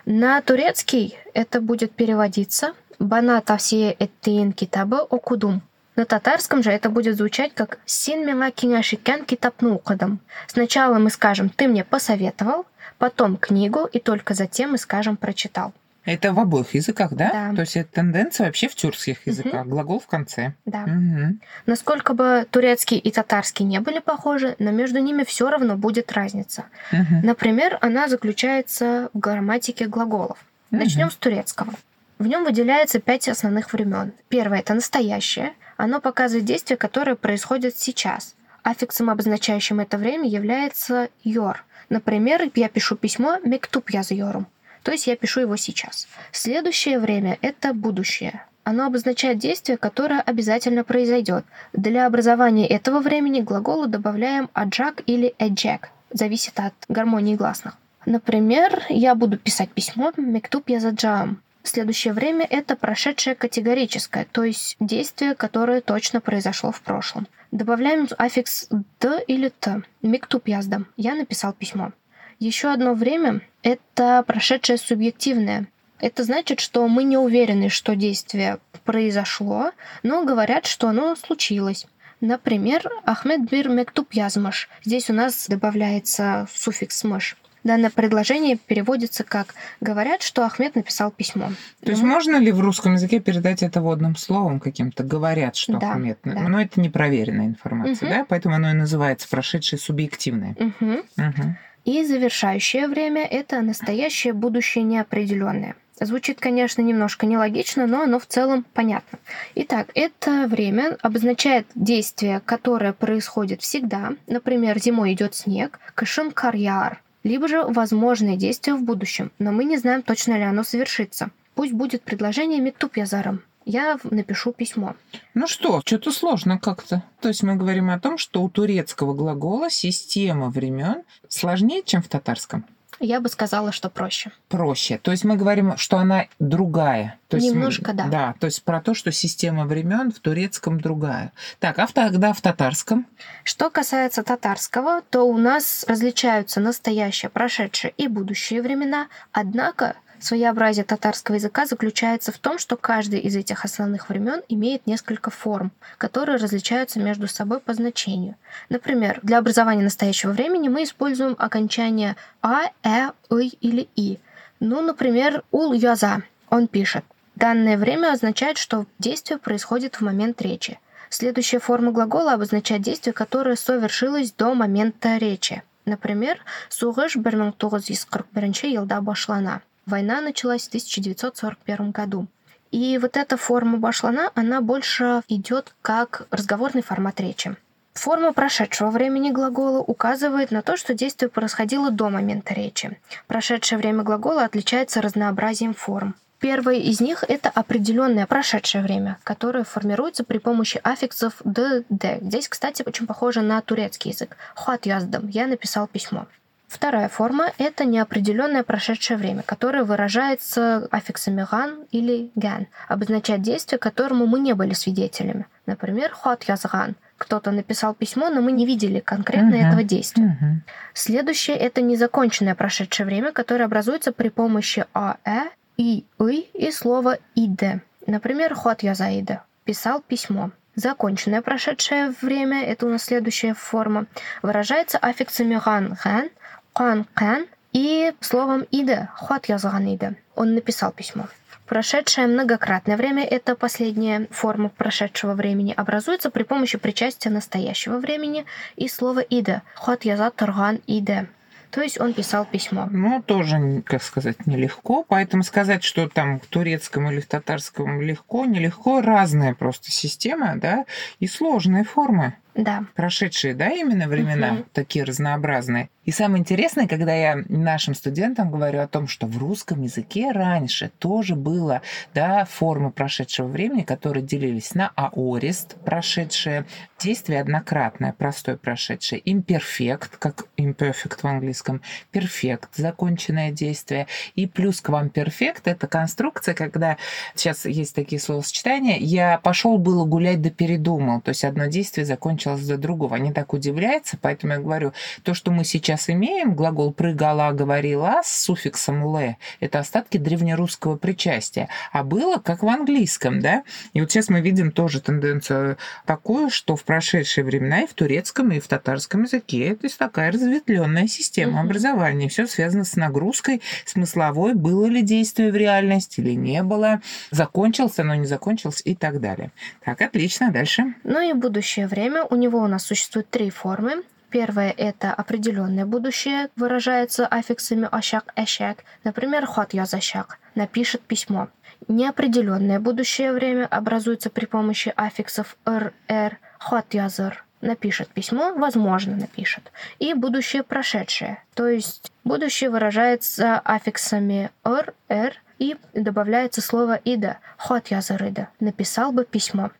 На 0.05 0.41
турецкий 0.41 1.17
это 1.33 1.61
будет 1.61 1.91
переводиться 1.93 2.73
«Бана 2.99 3.41
тавсие 3.41 3.95
эттиин 3.99 4.51
китабы 4.51 4.99
окудум». 5.01 5.61
На 5.95 6.05
татарском 6.05 6.63
же 6.63 6.71
это 6.71 6.89
будет 6.89 7.17
звучать 7.17 7.53
как 7.53 7.79
«Син 7.85 8.25
мила 8.25 8.51
киняшикен 8.51 9.25
китапну 9.25 9.75
укадам». 9.75 10.19
Сначала 10.47 10.99
мы 10.99 11.09
скажем 11.09 11.49
«ты 11.49 11.67
мне 11.67 11.83
посоветовал», 11.83 12.65
потом 12.97 13.37
книгу, 13.37 13.85
и 13.85 13.99
только 13.99 14.33
затем 14.33 14.71
мы 14.71 14.77
скажем 14.77 15.17
«прочитал». 15.17 15.73
Это 16.03 16.33
в 16.33 16.39
обоих 16.39 16.73
языках, 16.73 17.13
да? 17.13 17.29
Да. 17.31 17.55
То 17.55 17.61
есть 17.61 17.77
это 17.77 17.91
тенденция 17.91 18.47
вообще 18.47 18.67
в 18.67 18.75
тюркских 18.75 19.27
языках. 19.27 19.67
Глагол 19.67 19.99
в 19.99 20.07
конце. 20.07 20.53
Да. 20.65 20.79
Мгм. 20.87 21.41
Насколько 21.67 22.13
бы 22.13 22.47
турецкий 22.49 22.97
и 22.97 23.11
татарский 23.11 23.65
не 23.65 23.79
были 23.79 23.99
похожи, 23.99 24.55
но 24.57 24.71
между 24.71 24.97
ними 24.97 25.23
все 25.23 25.49
равно 25.49 25.77
будет 25.77 26.11
разница. 26.11 26.65
Мгм. 26.91 27.21
Например, 27.23 27.77
она 27.81 28.07
заключается 28.07 29.09
в 29.13 29.19
грамматике 29.19 29.85
глаголов. 29.85 30.39
Начнем 30.71 31.11
с 31.11 31.15
турецкого. 31.15 31.73
В 32.17 32.27
нем 32.27 32.45
выделяется 32.45 32.99
пять 32.99 33.27
основных 33.27 33.73
времен. 33.73 34.13
Первое 34.29 34.59
это 34.59 34.73
настоящее. 34.73 35.53
Оно 35.81 35.99
показывает 35.99 36.45
действие, 36.45 36.77
которое 36.77 37.15
происходит 37.15 37.75
сейчас. 37.75 38.35
Аффиксом, 38.61 39.09
обозначающим 39.09 39.79
это 39.79 39.97
время, 39.97 40.29
является 40.29 41.09
йор. 41.23 41.65
Например, 41.89 42.43
я 42.53 42.69
пишу 42.69 42.95
письмо 42.95 43.39
«мектуб 43.43 43.89
языорум», 43.89 44.45
то 44.83 44.91
есть 44.91 45.07
я 45.07 45.15
пишу 45.15 45.39
его 45.39 45.55
сейчас. 45.55 46.07
Следующее 46.31 46.99
время— 46.99 47.39
это 47.41 47.73
будущее. 47.73 48.45
Оно 48.63 48.85
обозначает 48.85 49.39
действие, 49.39 49.79
которое 49.79 50.21
обязательно 50.21 50.83
произойдет. 50.83 51.45
Для 51.73 52.05
образования 52.05 52.67
этого 52.67 52.99
времени 52.99 53.41
к 53.41 53.45
глаголу 53.45 53.87
добавляем 53.87 54.51
аджак 54.53 55.01
или 55.07 55.33
эджек. 55.39 55.89
Зависит 56.11 56.59
от 56.59 56.75
гармонии 56.89 57.35
гласных. 57.35 57.75
Например, 58.05 58.83
я 58.89 59.15
буду 59.15 59.39
писать 59.39 59.71
письмо 59.71 60.13
«мектуб 60.15 60.69
язаджаам». 60.69 61.41
Следующее 61.63 62.13
время— 62.13 62.45
это 62.49 62.75
прошедшее 62.75 63.35
категорическое, 63.35 64.25
то 64.31 64.43
есть 64.43 64.75
действие, 64.79 65.35
которое 65.35 65.81
точно 65.81 66.19
произошло 66.19 66.71
в 66.71 66.81
прошлом. 66.81 67.27
Добавляем 67.51 68.07
аффикс 68.17 68.67
«д» 68.99 69.23
или 69.27 69.49
«т». 69.49 69.83
«Мектуб 70.01 70.47
яздам». 70.47 70.87
Я 70.97 71.15
написал 71.15 71.53
письмо. 71.53 71.91
Еще 72.39 72.69
одно 72.69 72.95
время— 72.95 73.41
это 73.61 74.23
прошедшее 74.25 74.79
субъективное. 74.79 75.67
Это 75.99 76.23
значит, 76.23 76.59
что 76.59 76.87
мы 76.87 77.03
не 77.03 77.17
уверены, 77.17 77.69
что 77.69 77.95
действие 77.95 78.57
произошло, 78.83 79.71
но 80.01 80.25
говорят, 80.25 80.65
что 80.65 80.87
оно 80.87 81.15
случилось. 81.15 81.85
Например, 82.21 82.89
Ахмед 83.03 83.49
бир 83.49 83.69
мектуб 83.69 84.13
язмаш. 84.13 84.69
Здесь 84.83 85.11
у 85.11 85.13
нас 85.13 85.47
добавляется 85.47 86.47
суффикс 86.51 87.03
«мыш». 87.03 87.37
Данное 87.63 87.89
предложение 87.91 88.57
переводится 88.57 89.23
как 89.23 89.53
«говорят, 89.81 90.21
что 90.23 90.45
Ахмед 90.45 90.75
написал 90.75 91.11
письмо». 91.11 91.49
То 91.83 91.91
есть 91.91 92.01
Ну, 92.01 92.09
можно 92.09 92.37
ли 92.37 92.51
в 92.51 92.59
русском 92.59 92.93
языке 92.93 93.19
передать 93.19 93.61
это 93.63 93.81
водным 93.81 94.15
словом 94.15 94.59
каким-то? 94.59 95.03
Говорят, 95.03 95.55
что 95.55 95.77
Да, 95.77 95.91
Ахмед. 95.91 96.19
да. 96.23 96.41
Но 96.47 96.59
это 96.61 96.79
непроверенная 96.81 97.45
информация, 97.45 98.07
Мгм. 98.07 98.17
да? 98.17 98.25
Поэтому 98.27 98.55
оно 98.55 98.71
и 98.71 98.73
называется 98.73 99.27
прошедшее 99.29 99.79
субъективное. 99.79 100.55
мгм. 100.59 101.03
Мгм. 101.17 101.57
И 101.85 102.03
завершающее 102.05 102.87
время— 102.87 103.25
это 103.29 103.61
настоящее, 103.61 104.33
будущее 104.33 104.83
неопределенное. 104.83 105.75
Звучит, 105.99 106.39
конечно, 106.39 106.81
немножко 106.81 107.27
нелогично, 107.27 107.85
но 107.85 108.01
оно 108.01 108.19
в 108.19 108.25
целом 108.25 108.65
понятно. 108.73 109.19
Итак, 109.53 109.87
это 109.93 110.47
время 110.47 110.97
обозначает 111.03 111.67
действие, 111.75 112.41
которое 112.43 112.93
происходит 112.93 113.61
всегда. 113.61 114.13
Например, 114.25 114.79
зимой 114.79 115.13
идет 115.13 115.35
снег, 115.35 115.79
кашин 115.93 116.31
карьяр, 116.31 117.01
либо 117.23 117.47
же 117.47 117.63
возможные 117.63 118.37
действия 118.37 118.73
в 118.73 118.83
будущем, 118.83 119.31
но 119.39 119.51
мы 119.51 119.63
не 119.63 119.77
знаем, 119.77 120.01
точно 120.01 120.37
ли 120.37 120.43
оно 120.43 120.63
совершится. 120.63 121.31
Пусть 121.55 121.73
будет 121.73 122.01
предложение 122.03 122.59
«Мектуб 122.61 122.97
язаром». 122.97 123.41
Я 123.65 123.99
напишу 124.03 124.53
письмо. 124.53 124.95
Ну 125.35 125.47
что, 125.47 125.81
что-то 125.85 126.11
сложно 126.11 126.57
как-то. 126.57 127.03
То 127.19 127.27
есть 127.27 127.43
мы 127.43 127.55
говорим 127.55 127.91
о 127.91 127.99
том, 127.99 128.17
что 128.17 128.41
у 128.41 128.49
турецкого 128.49 129.13
глагола 129.13 129.69
система 129.69 130.49
времен 130.49 131.03
сложнее, 131.27 131.83
чем 131.83 132.01
в 132.01 132.07
татарском. 132.07 132.65
Я 133.01 133.19
бы 133.19 133.29
сказала, 133.29 133.71
что 133.71 133.89
проще. 133.89 134.31
Проще. 134.47 134.99
То 134.99 135.09
есть 135.09 135.23
мы 135.23 135.35
говорим, 135.35 135.75
что 135.75 135.97
она 135.97 136.27
другая. 136.37 137.17
То 137.29 137.37
есть, 137.37 137.49
Немножко, 137.49 137.93
да. 137.93 138.05
Да, 138.05 138.35
то 138.39 138.45
есть 138.45 138.63
про 138.63 138.79
то, 138.79 138.93
что 138.93 139.11
система 139.11 139.65
времен 139.65 140.11
в 140.11 140.19
турецком 140.19 140.79
другая. 140.79 141.33
Так, 141.59 141.79
а 141.79 141.87
в, 141.87 141.93
тогда 141.93 142.31
в 142.31 142.41
татарском? 142.41 143.07
Что 143.43 143.71
касается 143.71 144.21
татарского, 144.21 145.01
то 145.09 145.23
у 145.23 145.37
нас 145.37 145.83
различаются 145.87 146.59
настоящее, 146.59 147.29
прошедшее 147.29 147.93
и 147.97 148.07
будущее 148.07 148.61
времена, 148.61 149.07
однако 149.31 149.95
своеобразие 150.23 150.83
татарского 150.83 151.35
языка 151.35 151.65
заключается 151.65 152.31
в 152.31 152.37
том, 152.37 152.59
что 152.59 152.77
каждый 152.77 153.19
из 153.19 153.35
этих 153.35 153.65
основных 153.65 154.09
времен 154.09 154.41
имеет 154.49 154.87
несколько 154.87 155.29
форм, 155.29 155.71
которые 155.97 156.37
различаются 156.37 156.99
между 156.99 157.27
собой 157.27 157.59
по 157.59 157.73
значению. 157.73 158.35
Например, 158.69 159.19
для 159.23 159.37
образования 159.37 159.83
настоящего 159.83 160.31
времени 160.31 160.67
мы 160.67 160.83
используем 160.83 161.35
окончание 161.37 162.15
а, 162.41 162.65
э, 162.83 163.11
ы 163.29 163.47
или 163.47 163.87
и. 163.95 164.19
Ну, 164.59 164.81
например, 164.81 165.43
ул 165.51 165.73
яза. 165.73 166.23
Он 166.49 166.67
пишет. 166.67 167.03
Данное 167.35 167.77
время 167.77 168.11
означает, 168.13 168.57
что 168.57 168.85
действие 168.99 169.39
происходит 169.39 169.95
в 169.95 170.01
момент 170.01 170.41
речи. 170.41 170.79
Следующая 171.09 171.59
форма 171.59 171.91
глагола 171.91 172.33
обозначает 172.33 172.83
действие, 172.83 173.13
которое 173.13 173.55
совершилось 173.55 174.31
до 174.31 174.53
момента 174.53 175.17
речи. 175.17 175.63
Например, 175.85 176.37
«Сугыш 176.69 177.15
1941 177.15 178.53
елда 178.71 179.01
башлана». 179.01 179.61
Война 179.85 180.21
началась 180.21 180.63
в 180.63 180.67
1941 180.67 181.91
году. 181.91 182.27
И 182.71 182.97
вот 182.97 183.17
эта 183.17 183.35
форма 183.35 183.77
башлана, 183.77 184.31
она 184.35 184.61
больше 184.61 185.21
идет 185.27 185.73
как 185.81 186.27
разговорный 186.31 186.81
формат 186.81 187.19
речи. 187.19 187.55
Форма 187.93 188.31
прошедшего 188.31 188.89
времени 188.89 189.31
глагола 189.31 189.79
указывает 189.79 190.51
на 190.51 190.61
то, 190.61 190.77
что 190.77 190.93
действие 190.93 191.29
происходило 191.29 191.91
до 191.91 192.09
момента 192.09 192.53
речи. 192.53 192.97
Прошедшее 193.27 193.77
время 193.77 194.03
глагола 194.03 194.45
отличается 194.45 195.01
разнообразием 195.01 195.73
форм. 195.73 196.15
Первое 196.39 196.77
из 196.77 197.01
них— 197.01 197.23
это 197.27 197.49
определенное 197.49 198.25
прошедшее 198.25 198.83
время, 198.83 199.19
которое 199.23 199.63
формируется 199.63 200.23
при 200.23 200.39
помощи 200.39 200.79
аффиксов 200.83 201.33
«д», 201.43 201.83
«д». 201.89 202.17
Здесь, 202.21 202.47
кстати, 202.47 202.83
очень 202.83 203.05
похоже 203.05 203.41
на 203.41 203.61
турецкий 203.61 204.11
язык. 204.11 204.35
«Хуат 204.55 204.87
яздам»— 204.87 205.27
«я 205.29 205.45
написал 205.45 205.87
письмо». 205.87 206.25
Вторая 206.71 207.09
форма— 207.09 207.51
это 207.57 207.83
неопределенное 207.83 208.63
прошедшее 208.63 209.17
время, 209.17 209.43
которое 209.43 209.83
выражается 209.83 210.87
аффиксами 210.89 211.45
«ган» 211.51 211.83
или 211.91 212.31
«ган», 212.35 212.67
обозначает 212.87 213.41
действие, 213.41 213.77
которому 213.77 214.25
мы 214.25 214.39
не 214.39 214.53
были 214.53 214.73
свидетелями. 214.73 215.47
Например, 215.65 216.13
«хуат 216.13 216.43
язган»— 216.43 216.95
кто-то 217.17 217.51
написал 217.51 217.93
письмо, 217.93 218.29
но 218.29 218.41
мы 218.41 218.53
не 218.53 218.65
видели 218.65 219.01
конкретно 219.01 219.57
Мгм. 219.57 219.67
этого 219.67 219.83
действия. 219.83 220.37
Мгм. 220.39 220.63
Следующее— 220.93 221.57
это 221.57 221.81
незаконченное 221.81 222.55
прошедшее 222.55 223.05
время, 223.05 223.33
которое 223.33 223.65
образуется 223.65 224.13
при 224.13 224.29
помощи 224.29 224.85
«аэ», 224.93 225.49
«и», 225.75 226.05
«ы» 226.19 226.35
и 226.53 226.71
слова 226.71 227.17
«иде». 227.35 227.81
Например, 228.07 228.55
«хот 228.55 228.81
язаиде»— 228.81 229.41
писал 229.65 230.01
письмо. 230.07 230.51
Законченное 230.75 231.41
прошедшее 231.41 232.13
время— 232.21 232.63
это 232.65 232.85
у 232.85 232.89
нас 232.89 233.03
следующая 233.03 233.53
форма. 233.53 234.05
Выражается 234.41 234.97
аффиксами 234.99 235.59
«ган», 235.63 235.97
«хан», 235.97 236.29
«кан», 236.73 237.05
«кан» 237.13 237.45
и 237.73 238.13
словом 238.19 238.65
«иде»— 238.71 239.09
«хот 239.15 239.45
язган 239.47 239.85
иде». 239.93 240.15
Он 240.35 240.53
написал 240.53 240.91
письмо. 240.91 241.27
Прошедшее 241.65 242.27
многократное 242.27 242.97
время, 242.97 243.23
это 243.23 243.55
последняя 243.55 244.27
форма 244.29 244.69
прошедшего 244.69 245.33
времени, 245.33 245.73
образуется 245.75 246.29
при 246.29 246.43
помощи 246.43 246.77
причастия 246.77 247.29
настоящего 247.29 247.97
времени 247.97 248.45
и 248.75 248.89
слова 248.89 249.19
«иде»— 249.19 249.61
«хот 249.75 250.03
яза 250.03 250.31
турган 250.31 250.81
иде». 250.87 251.27
То 251.71 251.81
есть 251.81 251.99
он 251.99 252.13
писал 252.13 252.45
письмо. 252.45 252.87
Ну, 252.91 253.21
тоже, 253.21 253.81
как 253.85 254.03
сказать, 254.03 254.45
нелегко. 254.45 255.05
Поэтому 255.07 255.43
сказать, 255.43 255.83
что 255.83 256.09
там 256.09 256.41
в 256.41 256.45
турецком 256.47 257.09
или 257.09 257.21
в 257.21 257.27
татарском 257.27 258.01
легко, 258.01 258.45
нелегко, 258.45 259.01
разная 259.01 259.53
просто 259.53 259.89
система, 259.89 260.57
да, 260.57 260.85
и 261.19 261.27
сложные 261.27 261.85
формы. 261.85 262.35
Да. 262.55 262.85
Прошедшие, 262.95 263.53
да, 263.53 263.69
именно 263.69 264.07
времена, 264.07 264.53
угу. 264.53 264.65
такие 264.73 265.05
разнообразные. 265.05 265.89
И 266.03 266.11
самое 266.11 266.41
интересное, 266.41 266.87
когда 266.87 267.13
я 267.13 267.43
нашим 267.47 267.93
студентам 267.93 268.49
говорю 268.49 268.79
о 268.79 268.87
том, 268.87 269.07
что 269.07 269.27
в 269.27 269.37
русском 269.37 269.83
языке 269.83 270.31
раньше 270.31 270.91
тоже 270.97 271.35
было 271.35 271.83
да, 272.15 272.45
формы 272.45 272.91
прошедшего 272.91 273.47
времени, 273.47 273.83
которые 273.83 274.23
делились 274.23 274.73
на 274.73 274.91
аорист, 274.95 275.75
прошедшее, 275.85 276.65
действие 276.99 277.39
однократное, 277.39 278.13
простое 278.13 278.57
прошедшее, 278.57 279.21
имперфект, 279.25 280.17
как 280.17 280.47
imperfect 280.57 281.19
в 281.21 281.25
английском, 281.25 281.81
перфект, 282.11 282.75
законченное 282.75 283.51
действие, 283.51 284.07
и 284.33 284.47
плюс 284.47 284.81
к 284.81 284.89
вам 284.89 285.09
перфект, 285.09 285.67
это 285.67 285.85
конструкция, 285.85 286.55
когда 286.55 286.97
сейчас 287.35 287.65
есть 287.65 287.93
такие 287.93 288.19
словосочетания, 288.19 288.97
я 288.97 289.37
пошел 289.37 289.77
было 289.77 290.05
гулять 290.05 290.41
да 290.41 290.49
передумал, 290.49 291.21
то 291.21 291.29
есть 291.29 291.43
одно 291.43 291.67
действие 291.67 292.05
закончилось 292.05 292.40
до 292.45 292.77
другого. 292.77 293.15
Они 293.15 293.31
так 293.31 293.53
удивляются, 293.53 294.17
поэтому 294.21 294.53
я 294.53 294.59
говорю, 294.59 294.93
то, 295.23 295.33
что 295.33 295.51
мы 295.51 295.63
сейчас 295.63 295.81
сейчас 295.81 296.09
имеем, 296.09 296.55
глагол 296.55 296.93
«прыгала», 296.93 297.51
«говорила» 297.51 298.21
с 298.23 298.43
суффиксом 298.43 299.17
«ле», 299.17 299.37
это 299.59 299.79
остатки 299.79 300.17
древнерусского 300.17 300.97
причастия. 300.97 301.69
А 301.91 302.03
было, 302.03 302.37
как 302.37 302.63
в 302.63 302.67
английском, 302.67 303.41
да? 303.41 303.63
И 303.93 304.01
вот 304.01 304.11
сейчас 304.11 304.29
мы 304.29 304.41
видим 304.41 304.71
тоже 304.71 305.01
тенденцию 305.01 305.77
такую, 306.05 306.49
что 306.49 306.75
в 306.75 306.83
прошедшие 306.83 307.43
времена 307.43 307.81
и 307.81 307.87
в 307.87 307.93
турецком, 307.93 308.51
и 308.51 308.59
в 308.59 308.67
татарском 308.67 309.23
языке 309.23 309.75
то 309.75 309.85
есть 309.85 309.97
такая 309.97 310.31
разветвленная 310.31 311.07
система 311.07 311.59
mm-hmm. 311.59 311.65
образования. 311.65 312.29
Все 312.29 312.47
связано 312.47 312.83
с 312.83 312.95
нагрузкой 312.95 313.61
смысловой, 313.85 314.53
было 314.53 314.85
ли 314.85 315.01
действие 315.01 315.51
в 315.51 315.55
реальности 315.55 316.19
или 316.19 316.35
не 316.35 316.63
было, 316.63 317.01
закончился, 317.31 318.03
но 318.03 318.15
не 318.15 318.27
закончился 318.27 318.83
и 318.83 318.95
так 318.95 319.19
далее. 319.19 319.51
Так, 319.83 320.01
отлично, 320.01 320.51
дальше. 320.51 320.93
Ну 321.03 321.19
и 321.21 321.33
будущее 321.33 321.87
время. 321.87 322.23
У 322.31 322.35
него 322.35 322.59
у 322.59 322.67
нас 322.67 322.85
существует 322.85 323.29
три 323.29 323.49
формы. 323.49 324.03
Первое— 324.29 324.73
это 324.77 325.13
определенное 325.13 325.85
будущее, 325.85 326.47
выражается 326.55 327.27
аффиксами 327.27 327.89
«ашак», 327.91 328.31
«эшак». 328.37 328.85
Например, 329.03 329.45
«хот 329.45 329.73
язашак»— 329.73 330.39
напишет 330.55 331.01
письмо. 331.01 331.49
Неопределенное 331.89 332.79
будущее 332.79 333.33
время 333.33 333.65
образуется 333.65 334.29
при 334.29 334.45
помощи 334.45 334.93
аффиксов 334.95 335.57
«р», 335.65 335.91
«р», 336.07 336.39
«хот 336.57 336.93
языр»— 336.93 337.43
напишет 337.61 338.07
письмо, 338.07 338.53
возможно, 338.53 339.17
напишет. 339.17 339.69
И 339.99 340.13
будущее 340.13 340.63
прошедшее, 340.63 341.43
то 341.53 341.67
есть 341.67 342.13
будущее 342.23 342.69
выражается 342.69 343.59
аффиксами 343.59 344.51
«р», 344.63 344.93
«р», 345.09 345.33
и 345.59 345.75
добавляется 345.93 346.61
слово 346.61 346.95
«ида», 346.95 347.39
«хот 347.57 347.87
язырыда»— 347.87 348.47
написал 348.61 349.11
бы 349.11 349.25
письмо. 349.25 349.71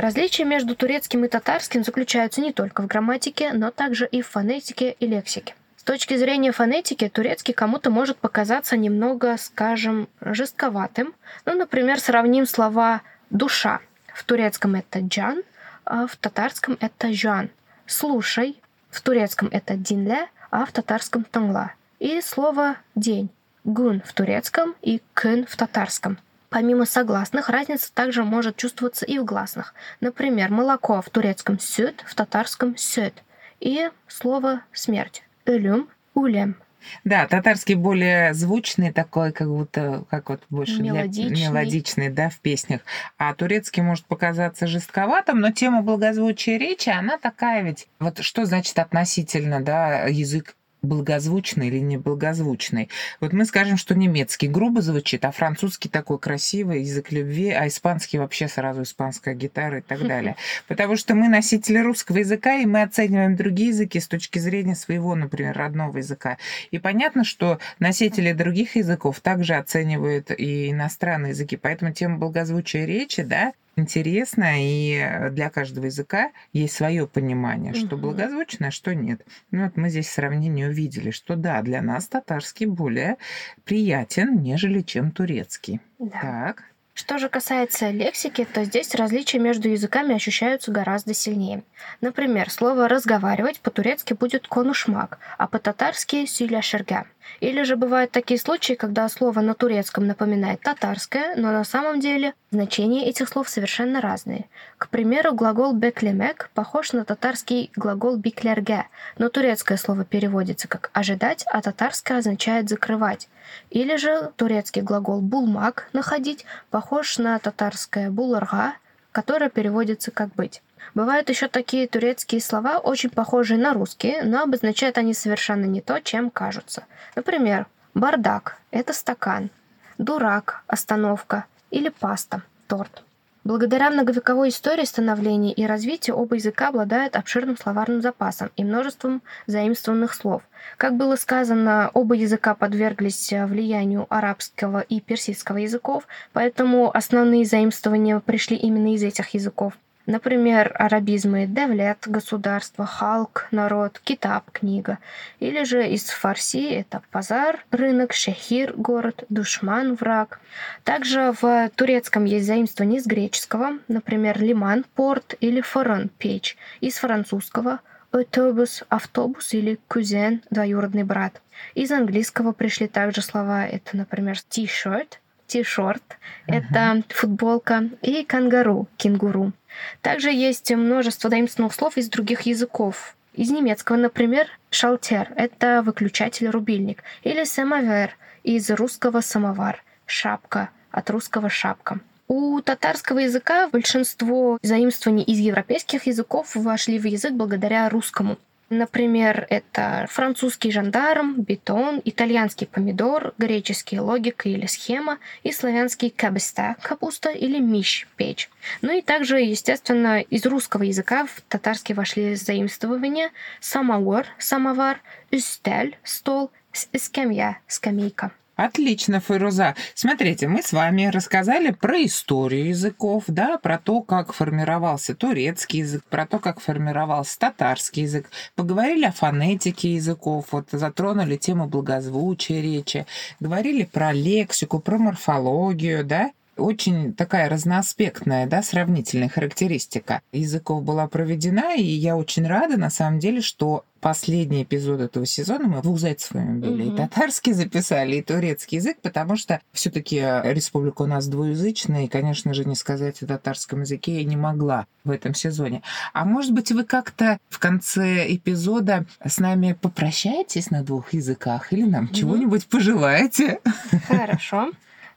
Различия 0.00 0.46
между 0.46 0.74
турецким 0.74 1.26
и 1.26 1.28
татарским 1.28 1.84
заключаются 1.84 2.40
не 2.40 2.54
только 2.54 2.80
в 2.80 2.86
грамматике, 2.86 3.52
но 3.52 3.70
также 3.70 4.06
и 4.06 4.22
в 4.22 4.28
фонетике 4.28 4.92
и 4.98 5.06
лексике. 5.06 5.54
С 5.76 5.82
точки 5.82 6.16
зрения 6.16 6.52
фонетики, 6.52 7.06
турецкий 7.10 7.52
кому-то 7.52 7.90
может 7.90 8.16
показаться 8.16 8.78
немного, 8.78 9.36
скажем, 9.36 10.08
жестковатым. 10.22 11.12
Ну, 11.44 11.54
например, 11.54 12.00
сравним 12.00 12.46
слова 12.46 13.02
«душа». 13.28 13.80
В 14.14 14.24
турецком 14.24 14.74
это 14.74 15.00
«джан», 15.00 15.42
а 15.84 16.06
в 16.06 16.16
татарском 16.16 16.78
это 16.80 17.12
«жан». 17.12 17.50
«Слушай» 17.84 18.58
в 18.88 19.02
турецком 19.02 19.50
это 19.52 19.76
«динле», 19.76 20.28
а 20.50 20.64
в 20.64 20.72
татарском 20.72 21.24
«тангла». 21.24 21.72
И 21.98 22.22
слово 22.22 22.76
«день»— 22.94 23.28
«гун» 23.64 24.00
в 24.02 24.14
турецком 24.14 24.74
и 24.80 25.02
«кын» 25.12 25.44
в 25.46 25.54
татарском– 25.56 26.16
Помимо 26.50 26.84
согласных, 26.84 27.48
разница 27.48 27.94
также 27.94 28.24
может 28.24 28.56
чувствоваться 28.56 29.06
и 29.06 29.18
в 29.18 29.24
гласных. 29.24 29.72
Например, 30.00 30.50
молоко 30.50 31.00
в 31.00 31.08
турецком 31.08 31.60
«сюд», 31.60 32.04
в 32.04 32.14
татарском 32.16 32.76
«сюд». 32.76 33.14
И 33.60 33.88
слово 34.08 34.62
«смерть»— 34.72 35.22
«ölüm», 35.46 35.88
«улем». 36.12 36.56
Да, 37.04 37.26
татарский 37.28 37.74
более 37.74 38.34
звучный 38.34 38.92
такой, 38.92 39.32
как 39.32 39.48
будто, 39.48 40.04
как 40.10 40.30
вот 40.30 40.42
больше 40.50 40.82
мелодичный. 40.82 41.36
Для, 41.36 41.48
мелодичный, 41.48 42.08
да, 42.08 42.30
в 42.30 42.40
песнях. 42.40 42.80
А 43.18 43.32
турецкий 43.34 43.82
может 43.82 44.06
показаться 44.06 44.66
жестковатым, 44.66 45.40
но 45.40 45.52
тема 45.52 45.82
благозвучия 45.82 46.58
речи, 46.58 46.88
она 46.88 47.18
такая 47.18 47.62
ведь. 47.62 47.86
Вот 47.98 48.18
что 48.20 48.44
значит 48.44 48.78
относительно, 48.78 49.60
да, 49.60 50.06
язык 50.06 50.56
благозвучный 50.82 51.68
или 51.68 51.78
неблагозвучный. 51.78 52.88
Вот 53.20 53.32
мы 53.32 53.44
скажем, 53.44 53.76
что 53.76 53.94
немецкий 53.94 54.48
грубо 54.48 54.80
звучит, 54.82 55.24
а 55.24 55.30
французский 55.30 55.88
такой 55.88 56.18
красивый, 56.18 56.82
язык 56.82 57.12
любви, 57.12 57.50
а 57.50 57.66
испанский 57.68 58.18
вообще 58.18 58.48
сразу 58.48 58.82
испанская 58.82 59.34
гитара 59.34 59.78
и 59.78 59.82
так 59.82 60.06
далее. 60.06 60.36
Потому 60.68 60.96
что 60.96 61.14
мы 61.14 61.28
носители 61.28 61.78
русского 61.78 62.18
языка, 62.18 62.56
и 62.56 62.66
мы 62.66 62.82
оцениваем 62.82 63.36
другие 63.36 63.70
языки 63.70 64.00
с 64.00 64.08
точки 64.08 64.38
зрения 64.38 64.74
своего, 64.74 65.14
например, 65.14 65.56
родного 65.56 65.98
языка. 65.98 66.38
И 66.70 66.78
понятно, 66.78 67.24
что 67.24 67.58
носители 67.78 68.32
других 68.32 68.76
языков 68.76 69.20
также 69.20 69.54
оценивают 69.54 70.30
и 70.36 70.70
иностранные 70.70 71.30
языки. 71.30 71.56
Поэтому 71.56 71.92
тема 71.92 72.18
благозвучия 72.18 72.84
речи, 72.84 73.22
да, 73.22 73.52
интересно, 73.80 74.52
и 74.56 75.28
для 75.30 75.50
каждого 75.50 75.86
языка 75.86 76.30
есть 76.52 76.74
свое 76.74 77.06
понимание, 77.06 77.74
что 77.74 77.96
угу. 77.96 78.08
благозвучно, 78.08 78.68
а 78.68 78.70
что 78.70 78.94
нет. 78.94 79.22
Ну 79.50 79.64
вот 79.64 79.76
мы 79.76 79.90
здесь 79.90 80.08
сравнение 80.08 80.68
увидели, 80.68 81.10
что 81.10 81.36
да, 81.36 81.60
для 81.62 81.82
нас 81.82 82.06
татарский 82.06 82.66
более 82.66 83.16
приятен, 83.64 84.42
нежели 84.42 84.80
чем 84.82 85.10
турецкий. 85.10 85.80
Да. 85.98 86.20
Так. 86.20 86.64
Что 87.00 87.18
же 87.18 87.28
касается 87.30 87.90
лексики, 87.90 88.44
то 88.44 88.64
здесь 88.64 88.94
различия 88.94 89.38
между 89.38 89.68
языками 89.68 90.14
ощущаются 90.14 90.70
гораздо 90.70 91.14
сильнее. 91.14 91.62
Например, 92.00 92.50
слово 92.50 92.88
«разговаривать» 92.88 93.60
по-турецки 93.60 94.12
будет 94.12 94.46
«конушмак», 94.46 95.18
а 95.38 95.46
по-татарски 95.46 96.26
«сюляшерга». 96.26 97.06
Или 97.38 97.62
же 97.62 97.76
бывают 97.76 98.10
такие 98.10 98.38
случаи, 98.38 98.74
когда 98.74 99.08
слово 99.08 99.40
на 99.40 99.54
турецком 99.54 100.06
напоминает 100.06 100.60
татарское, 100.60 101.36
но 101.36 101.52
на 101.52 101.64
самом 101.64 102.00
деле 102.00 102.34
значения 102.50 103.06
этих 103.08 103.28
слов 103.28 103.48
совершенно 103.48 104.00
разные. 104.00 104.46
К 104.78 104.88
примеру, 104.88 105.32
глагол 105.32 105.72
«беклемек» 105.72 106.50
похож 106.54 106.92
на 106.92 107.04
татарский 107.04 107.70
глагол 107.76 108.16
«биклерге», 108.16 108.86
но 109.18 109.28
турецкое 109.28 109.78
слово 109.78 110.04
переводится 110.04 110.68
как 110.68 110.90
«ожидать», 110.92 111.44
а 111.50 111.62
татарское 111.62 112.18
означает 112.18 112.68
«закрывать». 112.68 113.28
Или 113.70 113.96
же 113.96 114.32
турецкий 114.36 114.82
глагол 114.82 115.20
«булмак»— 115.20 115.88
«находить» 115.92 116.44
похож 116.70 117.18
на 117.18 117.38
татарское 117.38 118.10
«буларга», 118.10 118.74
которое 119.12 119.50
переводится 119.50 120.10
как 120.10 120.34
«быть». 120.34 120.62
Бывают 120.94 121.28
еще 121.28 121.48
такие 121.48 121.86
турецкие 121.86 122.40
слова, 122.40 122.78
очень 122.78 123.10
похожие 123.10 123.58
на 123.58 123.72
русские, 123.74 124.22
но 124.24 124.42
обозначают 124.42 124.98
они 124.98 125.14
совершенно 125.14 125.64
не 125.64 125.80
то, 125.80 126.00
чем 126.00 126.30
кажутся. 126.30 126.84
Например, 127.14 127.66
бардак– 127.94 128.58
это 128.70 128.92
стакан, 128.92 129.50
дурак– 129.98 130.62
остановка 130.66 131.44
или 131.70 131.88
паста– 131.88 132.42
торт. 132.66 133.02
Благодаря 133.42 133.90
многовековой 133.90 134.50
истории 134.50 134.84
становления 134.84 135.54
и 135.54 135.64
развития 135.64 136.12
оба 136.12 136.34
языка 136.34 136.68
обладают 136.68 137.16
обширным 137.16 137.56
словарным 137.56 138.02
запасом 138.02 138.50
и 138.56 138.64
множеством 138.64 139.22
заимствованных 139.46 140.12
слов. 140.12 140.42
Как 140.76 140.94
было 140.96 141.16
сказано, 141.16 141.90
оба 141.94 142.14
языка 142.14 142.54
подверглись 142.54 143.32
влиянию 143.32 144.06
арабского 144.10 144.80
и 144.80 145.00
персидского 145.00 145.56
языков, 145.56 146.06
поэтому 146.34 146.94
основные 146.94 147.46
заимствования 147.46 148.20
пришли 148.20 148.56
именно 148.56 148.94
из 148.94 149.02
этих 149.02 149.30
языков. 149.30 149.72
Например, 150.10 150.74
арабизмы 150.76 151.46
«девлет»— 151.46 151.98
государство, 152.06 152.84
«халк»— 152.84 153.46
народ, 153.52 154.00
«китаб»— 154.02 154.50
книга. 154.52 154.98
Или 155.38 155.62
же 155.62 155.88
из 155.88 156.10
фарси 156.10 156.68
это 156.68 157.00
«пазар»— 157.12 157.64
рынок, 157.70 158.12
«шехир»— 158.12 158.72
город, 158.76 159.22
«душман»— 159.28 159.94
враг. 160.00 160.40
Также 160.82 161.32
в 161.40 161.70
турецком 161.76 162.24
есть 162.24 162.48
заимствование 162.48 162.98
из 162.98 163.06
греческого, 163.06 163.78
например, 163.86 164.42
«лиман»— 164.42 164.84
порт 164.96 165.36
или 165.38 165.60
«форон»— 165.60 166.10
печь. 166.18 166.56
Из 166.80 166.96
французского 166.96 167.78
«автобус»— 168.10 168.82
автобус 168.88 169.54
или 169.54 169.78
«кузен»— 169.86 170.42
двоюродный 170.50 171.04
брат. 171.04 171.40
Из 171.76 171.92
английского 171.92 172.50
пришли 172.50 172.88
также 172.88 173.22
слова, 173.22 173.64
это, 173.64 173.96
например, 173.96 174.36
«t-shirt»— 174.48 175.18
t-shirt, 175.50 176.00
uh-huh. 176.46 176.46
это 176.46 177.02
футболка, 177.08 177.88
и 178.02 178.24
кангару, 178.24 178.88
кенгуру. 178.96 179.52
Также 180.00 180.30
есть 180.32 180.70
множество 180.72 181.30
заимствованных 181.30 181.74
слов 181.74 181.96
из 181.96 182.08
других 182.08 182.42
языков. 182.42 183.16
Из 183.34 183.50
немецкого, 183.50 183.96
например, 183.96 184.46
шалтер— 184.70 185.32
это 185.36 185.82
выключатель-рубильник, 185.84 187.02
или 187.22 187.44
самовер 187.44 188.16
из 188.42 188.70
русского 188.70 189.20
самовар, 189.20 189.82
шапка 190.06 190.70
от 190.90 191.10
русского 191.10 191.48
шапка. 191.48 192.00
У 192.26 192.60
татарского 192.60 193.18
языка 193.18 193.68
большинство 193.68 194.58
заимствований 194.62 195.24
из 195.24 195.38
европейских 195.38 196.06
языков 196.06 196.54
вошли 196.54 196.98
в 196.98 197.04
язык 197.04 197.32
благодаря 197.32 197.88
русскому. 197.88 198.38
Например, 198.72 199.48
это 199.50 200.06
французский 200.08 200.70
жандарм, 200.70 201.42
бетон, 201.42 202.00
итальянский 202.04 202.68
помидор, 202.68 203.34
греческий 203.36 203.98
логика 203.98 204.48
или 204.48 204.66
схема 204.66 205.18
и 205.42 205.50
славянский 205.50 206.08
кабеста, 206.08 206.76
капуста 206.80 207.30
или 207.30 207.58
миш, 207.58 208.06
печь. 208.14 208.48
Ну 208.80 208.96
и 208.96 209.02
также, 209.02 209.40
естественно, 209.40 210.20
из 210.20 210.46
русского 210.46 210.84
языка 210.84 211.26
в 211.26 211.40
татарский 211.48 211.96
вошли 211.96 212.36
заимствования 212.36 213.32
самовар, 213.58 214.28
самовар, 214.38 215.00
üstel, 215.32 215.96
стол, 216.04 216.52
скамья, 216.72 217.58
скамейка. 217.66 218.30
Отлично, 218.60 219.20
Файруза. 219.20 219.74
Смотрите, 219.94 220.46
мы 220.46 220.62
с 220.62 220.74
вами 220.74 221.06
рассказали 221.06 221.70
про 221.70 222.04
историю 222.04 222.68
языков, 222.68 223.24
да, 223.26 223.56
про 223.56 223.78
то, 223.78 224.02
как 224.02 224.34
формировался 224.34 225.14
турецкий 225.14 225.78
язык, 225.78 226.04
про 226.10 226.26
то, 226.26 226.38
как 226.38 226.60
формировался 226.60 227.38
татарский 227.38 228.02
язык, 228.02 228.28
поговорили 228.56 229.06
о 229.06 229.12
фонетике 229.12 229.94
языков, 229.94 230.48
вот 230.50 230.68
затронули 230.72 231.36
тему 231.36 231.68
благозвучия 231.68 232.60
речи, 232.60 233.06
говорили 233.40 233.84
про 233.84 234.12
лексику, 234.12 234.78
про 234.78 234.98
морфологию, 234.98 236.04
да, 236.04 236.30
очень 236.56 237.14
такая 237.14 237.48
разноаспектная, 237.48 238.46
да, 238.46 238.62
сравнительная 238.62 239.28
характеристика 239.28 240.22
языков 240.32 240.84
была 240.84 241.06
проведена, 241.08 241.74
и 241.74 241.82
я 241.82 242.16
очень 242.16 242.46
рада, 242.46 242.76
на 242.76 242.90
самом 242.90 243.18
деле, 243.18 243.40
что 243.40 243.84
последний 244.00 244.62
эпизод 244.62 245.00
этого 245.00 245.26
сезона 245.26 245.68
мы 245.68 245.82
двух 245.82 245.98
зайцев 245.98 246.32
убили. 246.32 246.84
Угу. 246.84 246.94
И 246.94 246.96
татарский 246.96 247.52
записали, 247.52 248.16
и 248.16 248.22
турецкий 248.22 248.78
язык, 248.78 248.98
потому 249.02 249.36
что 249.36 249.60
все 249.72 249.90
таки 249.90 250.16
республика 250.16 251.02
у 251.02 251.06
нас 251.06 251.28
двуязычная, 251.28 252.04
и, 252.04 252.08
конечно 252.08 252.54
же, 252.54 252.64
не 252.64 252.74
сказать 252.74 253.22
о 253.22 253.26
татарском 253.26 253.82
языке 253.82 254.16
я 254.16 254.24
не 254.24 254.36
могла 254.36 254.86
в 255.04 255.10
этом 255.10 255.34
сезоне. 255.34 255.82
А 256.12 256.24
может 256.24 256.52
быть, 256.52 256.72
вы 256.72 256.84
как-то 256.84 257.38
в 257.48 257.58
конце 257.58 258.34
эпизода 258.34 259.06
с 259.24 259.38
нами 259.38 259.76
попрощаетесь 259.80 260.70
на 260.70 260.82
двух 260.82 261.12
языках 261.12 261.72
или 261.72 261.84
нам 261.84 262.06
угу. 262.06 262.14
чего-нибудь 262.14 262.66
пожелаете? 262.66 263.60
Хорошо. 264.08 264.70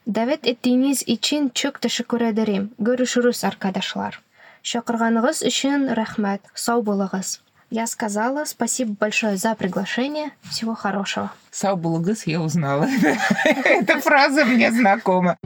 Davet 0.07 0.47
ettiğiniz 0.47 1.03
için 1.07 1.51
çok 1.53 1.81
teşekkür 1.81 2.21
ederim. 2.21 2.71
Görüşürüz 2.79 3.43
arkadaşlar. 3.43 4.19
Шақырғаныңыз 4.63 5.43
үшін 5.43 5.91
рахмет. 5.95 6.39
Сау 6.55 6.83
болыңыз. 6.87 7.39
Я 7.69 7.87
сказала 7.87 8.45
спасибо 8.45 8.95
большое 8.99 9.35
за 9.35 9.55
приглашение. 9.55 10.31
Всего 10.49 10.73
хорошего. 10.73 11.31
Сау 11.51 11.75
я 12.25 12.41
узнала. 12.41 12.87
Эта 13.65 13.99
фраза 13.99 14.45
мне 14.45 14.71
знакома. 14.71 15.37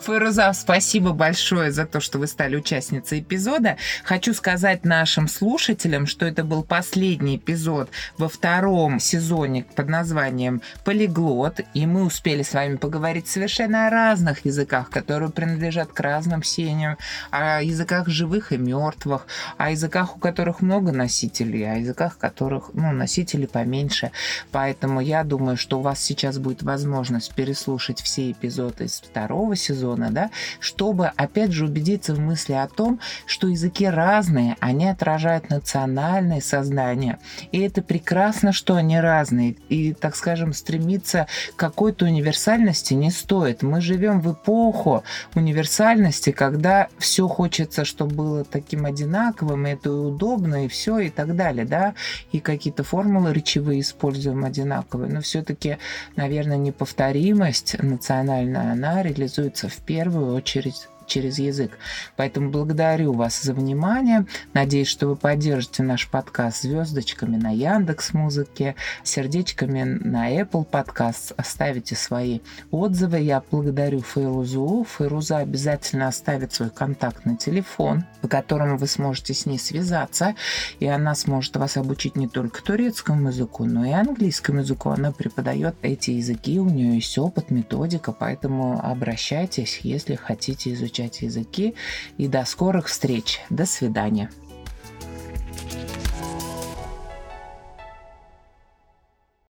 Файруза, 0.00 0.52
спасибо 0.52 1.12
большое 1.12 1.72
за 1.72 1.84
то, 1.84 2.00
что 2.00 2.18
вы 2.18 2.28
стали 2.28 2.56
участницей 2.56 3.20
эпизода. 3.20 3.76
Хочу 4.04 4.32
сказать 4.32 4.84
нашим 4.84 5.26
слушателям, 5.26 6.06
что 6.06 6.24
это 6.24 6.44
был 6.44 6.62
последний 6.62 7.36
эпизод 7.36 7.90
во 8.16 8.28
втором 8.28 9.00
сезоне 9.00 9.64
под 9.74 9.88
названием 9.88 10.62
«Полиглот», 10.84 11.60
и 11.74 11.84
мы 11.84 12.04
успели 12.04 12.42
с 12.42 12.54
вами 12.54 12.76
поговорить 12.76 13.26
совершенно 13.26 13.88
о 13.88 13.90
разных 13.90 14.44
языках, 14.44 14.88
которые 14.88 15.30
принадлежат 15.30 15.92
к 15.92 16.00
разным 16.00 16.42
семьям, 16.44 16.96
о 17.30 17.60
языках 17.60 18.08
живых 18.08 18.52
и 18.52 18.56
мертвых, 18.56 19.26
о 19.56 19.72
языках, 19.72 20.16
у 20.16 20.20
которых 20.20 20.60
много 20.62 20.92
носителей, 20.92 21.70
о 21.70 21.76
языках, 21.76 22.18
которых 22.18 22.70
ну, 22.72 22.92
носителей 22.92 23.48
поменьше. 23.48 24.12
Поэтому 24.52 25.00
я 25.00 25.24
думаю, 25.24 25.56
что 25.56 25.80
у 25.80 25.82
вас 25.82 26.00
сейчас 26.00 26.38
будет 26.38 26.62
возможность 26.62 27.34
переслушать 27.34 28.00
все 28.00 28.30
эпизоды 28.30 28.84
из 28.84 29.00
второго 29.00 29.56
сезона, 29.56 29.87
сезона, 29.88 30.10
да, 30.10 30.30
чтобы, 30.60 31.06
опять 31.16 31.52
же, 31.52 31.64
убедиться 31.64 32.14
в 32.14 32.20
мысли 32.20 32.52
о 32.52 32.68
том, 32.68 33.00
что 33.26 33.48
языки 33.48 33.86
разные, 33.86 34.56
они 34.60 34.88
отражают 34.88 35.50
национальное 35.50 36.40
сознание. 36.40 37.18
И 37.52 37.60
это 37.60 37.82
прекрасно, 37.82 38.52
что 38.52 38.76
они 38.76 39.00
разные. 39.00 39.56
И, 39.68 39.92
так 39.92 40.16
скажем, 40.16 40.52
стремиться 40.52 41.26
к 41.54 41.58
какой-то 41.58 42.04
универсальности 42.04 42.94
не 42.94 43.10
стоит. 43.10 43.62
Мы 43.62 43.80
живем 43.80 44.20
в 44.20 44.32
эпоху 44.32 45.02
универсальности, 45.34 46.30
когда 46.30 46.88
все 46.98 47.28
хочется, 47.28 47.84
чтобы 47.84 48.14
было 48.14 48.44
таким 48.44 48.84
одинаковым, 48.84 49.66
и 49.66 49.70
это 49.70 49.92
удобно, 49.92 50.64
и 50.64 50.68
все, 50.68 50.98
и 50.98 51.10
так 51.10 51.36
далее, 51.36 51.64
да, 51.64 51.94
и 52.32 52.40
какие-то 52.40 52.84
формулы 52.84 53.32
речевые 53.32 53.80
используем 53.80 54.44
одинаковые, 54.44 55.12
но 55.12 55.20
все-таки, 55.20 55.78
наверное, 56.16 56.56
неповторимость 56.56 57.76
национальная, 57.82 58.72
она 58.72 59.02
реализуется 59.02 59.68
в 59.78 59.82
первую 59.82 60.34
очередь 60.34 60.88
через 61.08 61.38
язык. 61.38 61.78
Поэтому 62.16 62.50
благодарю 62.50 63.12
вас 63.12 63.42
за 63.42 63.54
внимание. 63.54 64.26
Надеюсь, 64.54 64.88
что 64.88 65.08
вы 65.08 65.16
поддержите 65.16 65.82
наш 65.82 66.08
подкаст 66.08 66.62
звездочками 66.62 67.36
на 67.36 67.50
Яндекс 67.50 68.12
Музыке, 68.12 68.76
сердечками 69.02 69.82
на 69.82 70.30
Apple 70.32 70.66
Podcast, 70.70 71.32
оставите 71.36 71.96
свои 71.96 72.40
отзывы. 72.70 73.18
Я 73.20 73.42
благодарю 73.50 74.02
Фейрузу. 74.02 74.86
Фейруза 74.98 75.38
обязательно 75.38 76.08
оставит 76.08 76.52
свой 76.52 76.70
контактный 76.70 77.36
телефон, 77.36 78.04
по 78.20 78.28
которому 78.28 78.76
вы 78.76 78.86
сможете 78.86 79.34
с 79.34 79.46
ней 79.46 79.58
связаться, 79.58 80.34
и 80.78 80.86
она 80.86 81.14
сможет 81.14 81.56
вас 81.56 81.76
обучить 81.76 82.16
не 82.16 82.28
только 82.28 82.62
турецкому 82.62 83.28
языку, 83.28 83.64
но 83.64 83.84
и 83.84 83.92
английскому 83.92 84.60
языку. 84.60 84.90
Она 84.90 85.12
преподает 85.12 85.74
эти 85.82 86.10
языки, 86.10 86.60
у 86.60 86.68
нее 86.68 86.96
есть 86.96 87.16
опыт, 87.18 87.50
методика, 87.50 88.12
поэтому 88.12 88.80
обращайтесь, 88.84 89.80
если 89.82 90.14
хотите 90.14 90.74
изучать 90.74 90.97
изучать 90.98 91.22
языки. 91.22 91.74
И 92.16 92.28
до 92.28 92.44
скорых 92.44 92.88
встреч. 92.88 93.40
До 93.50 93.66
свидания. 93.66 94.30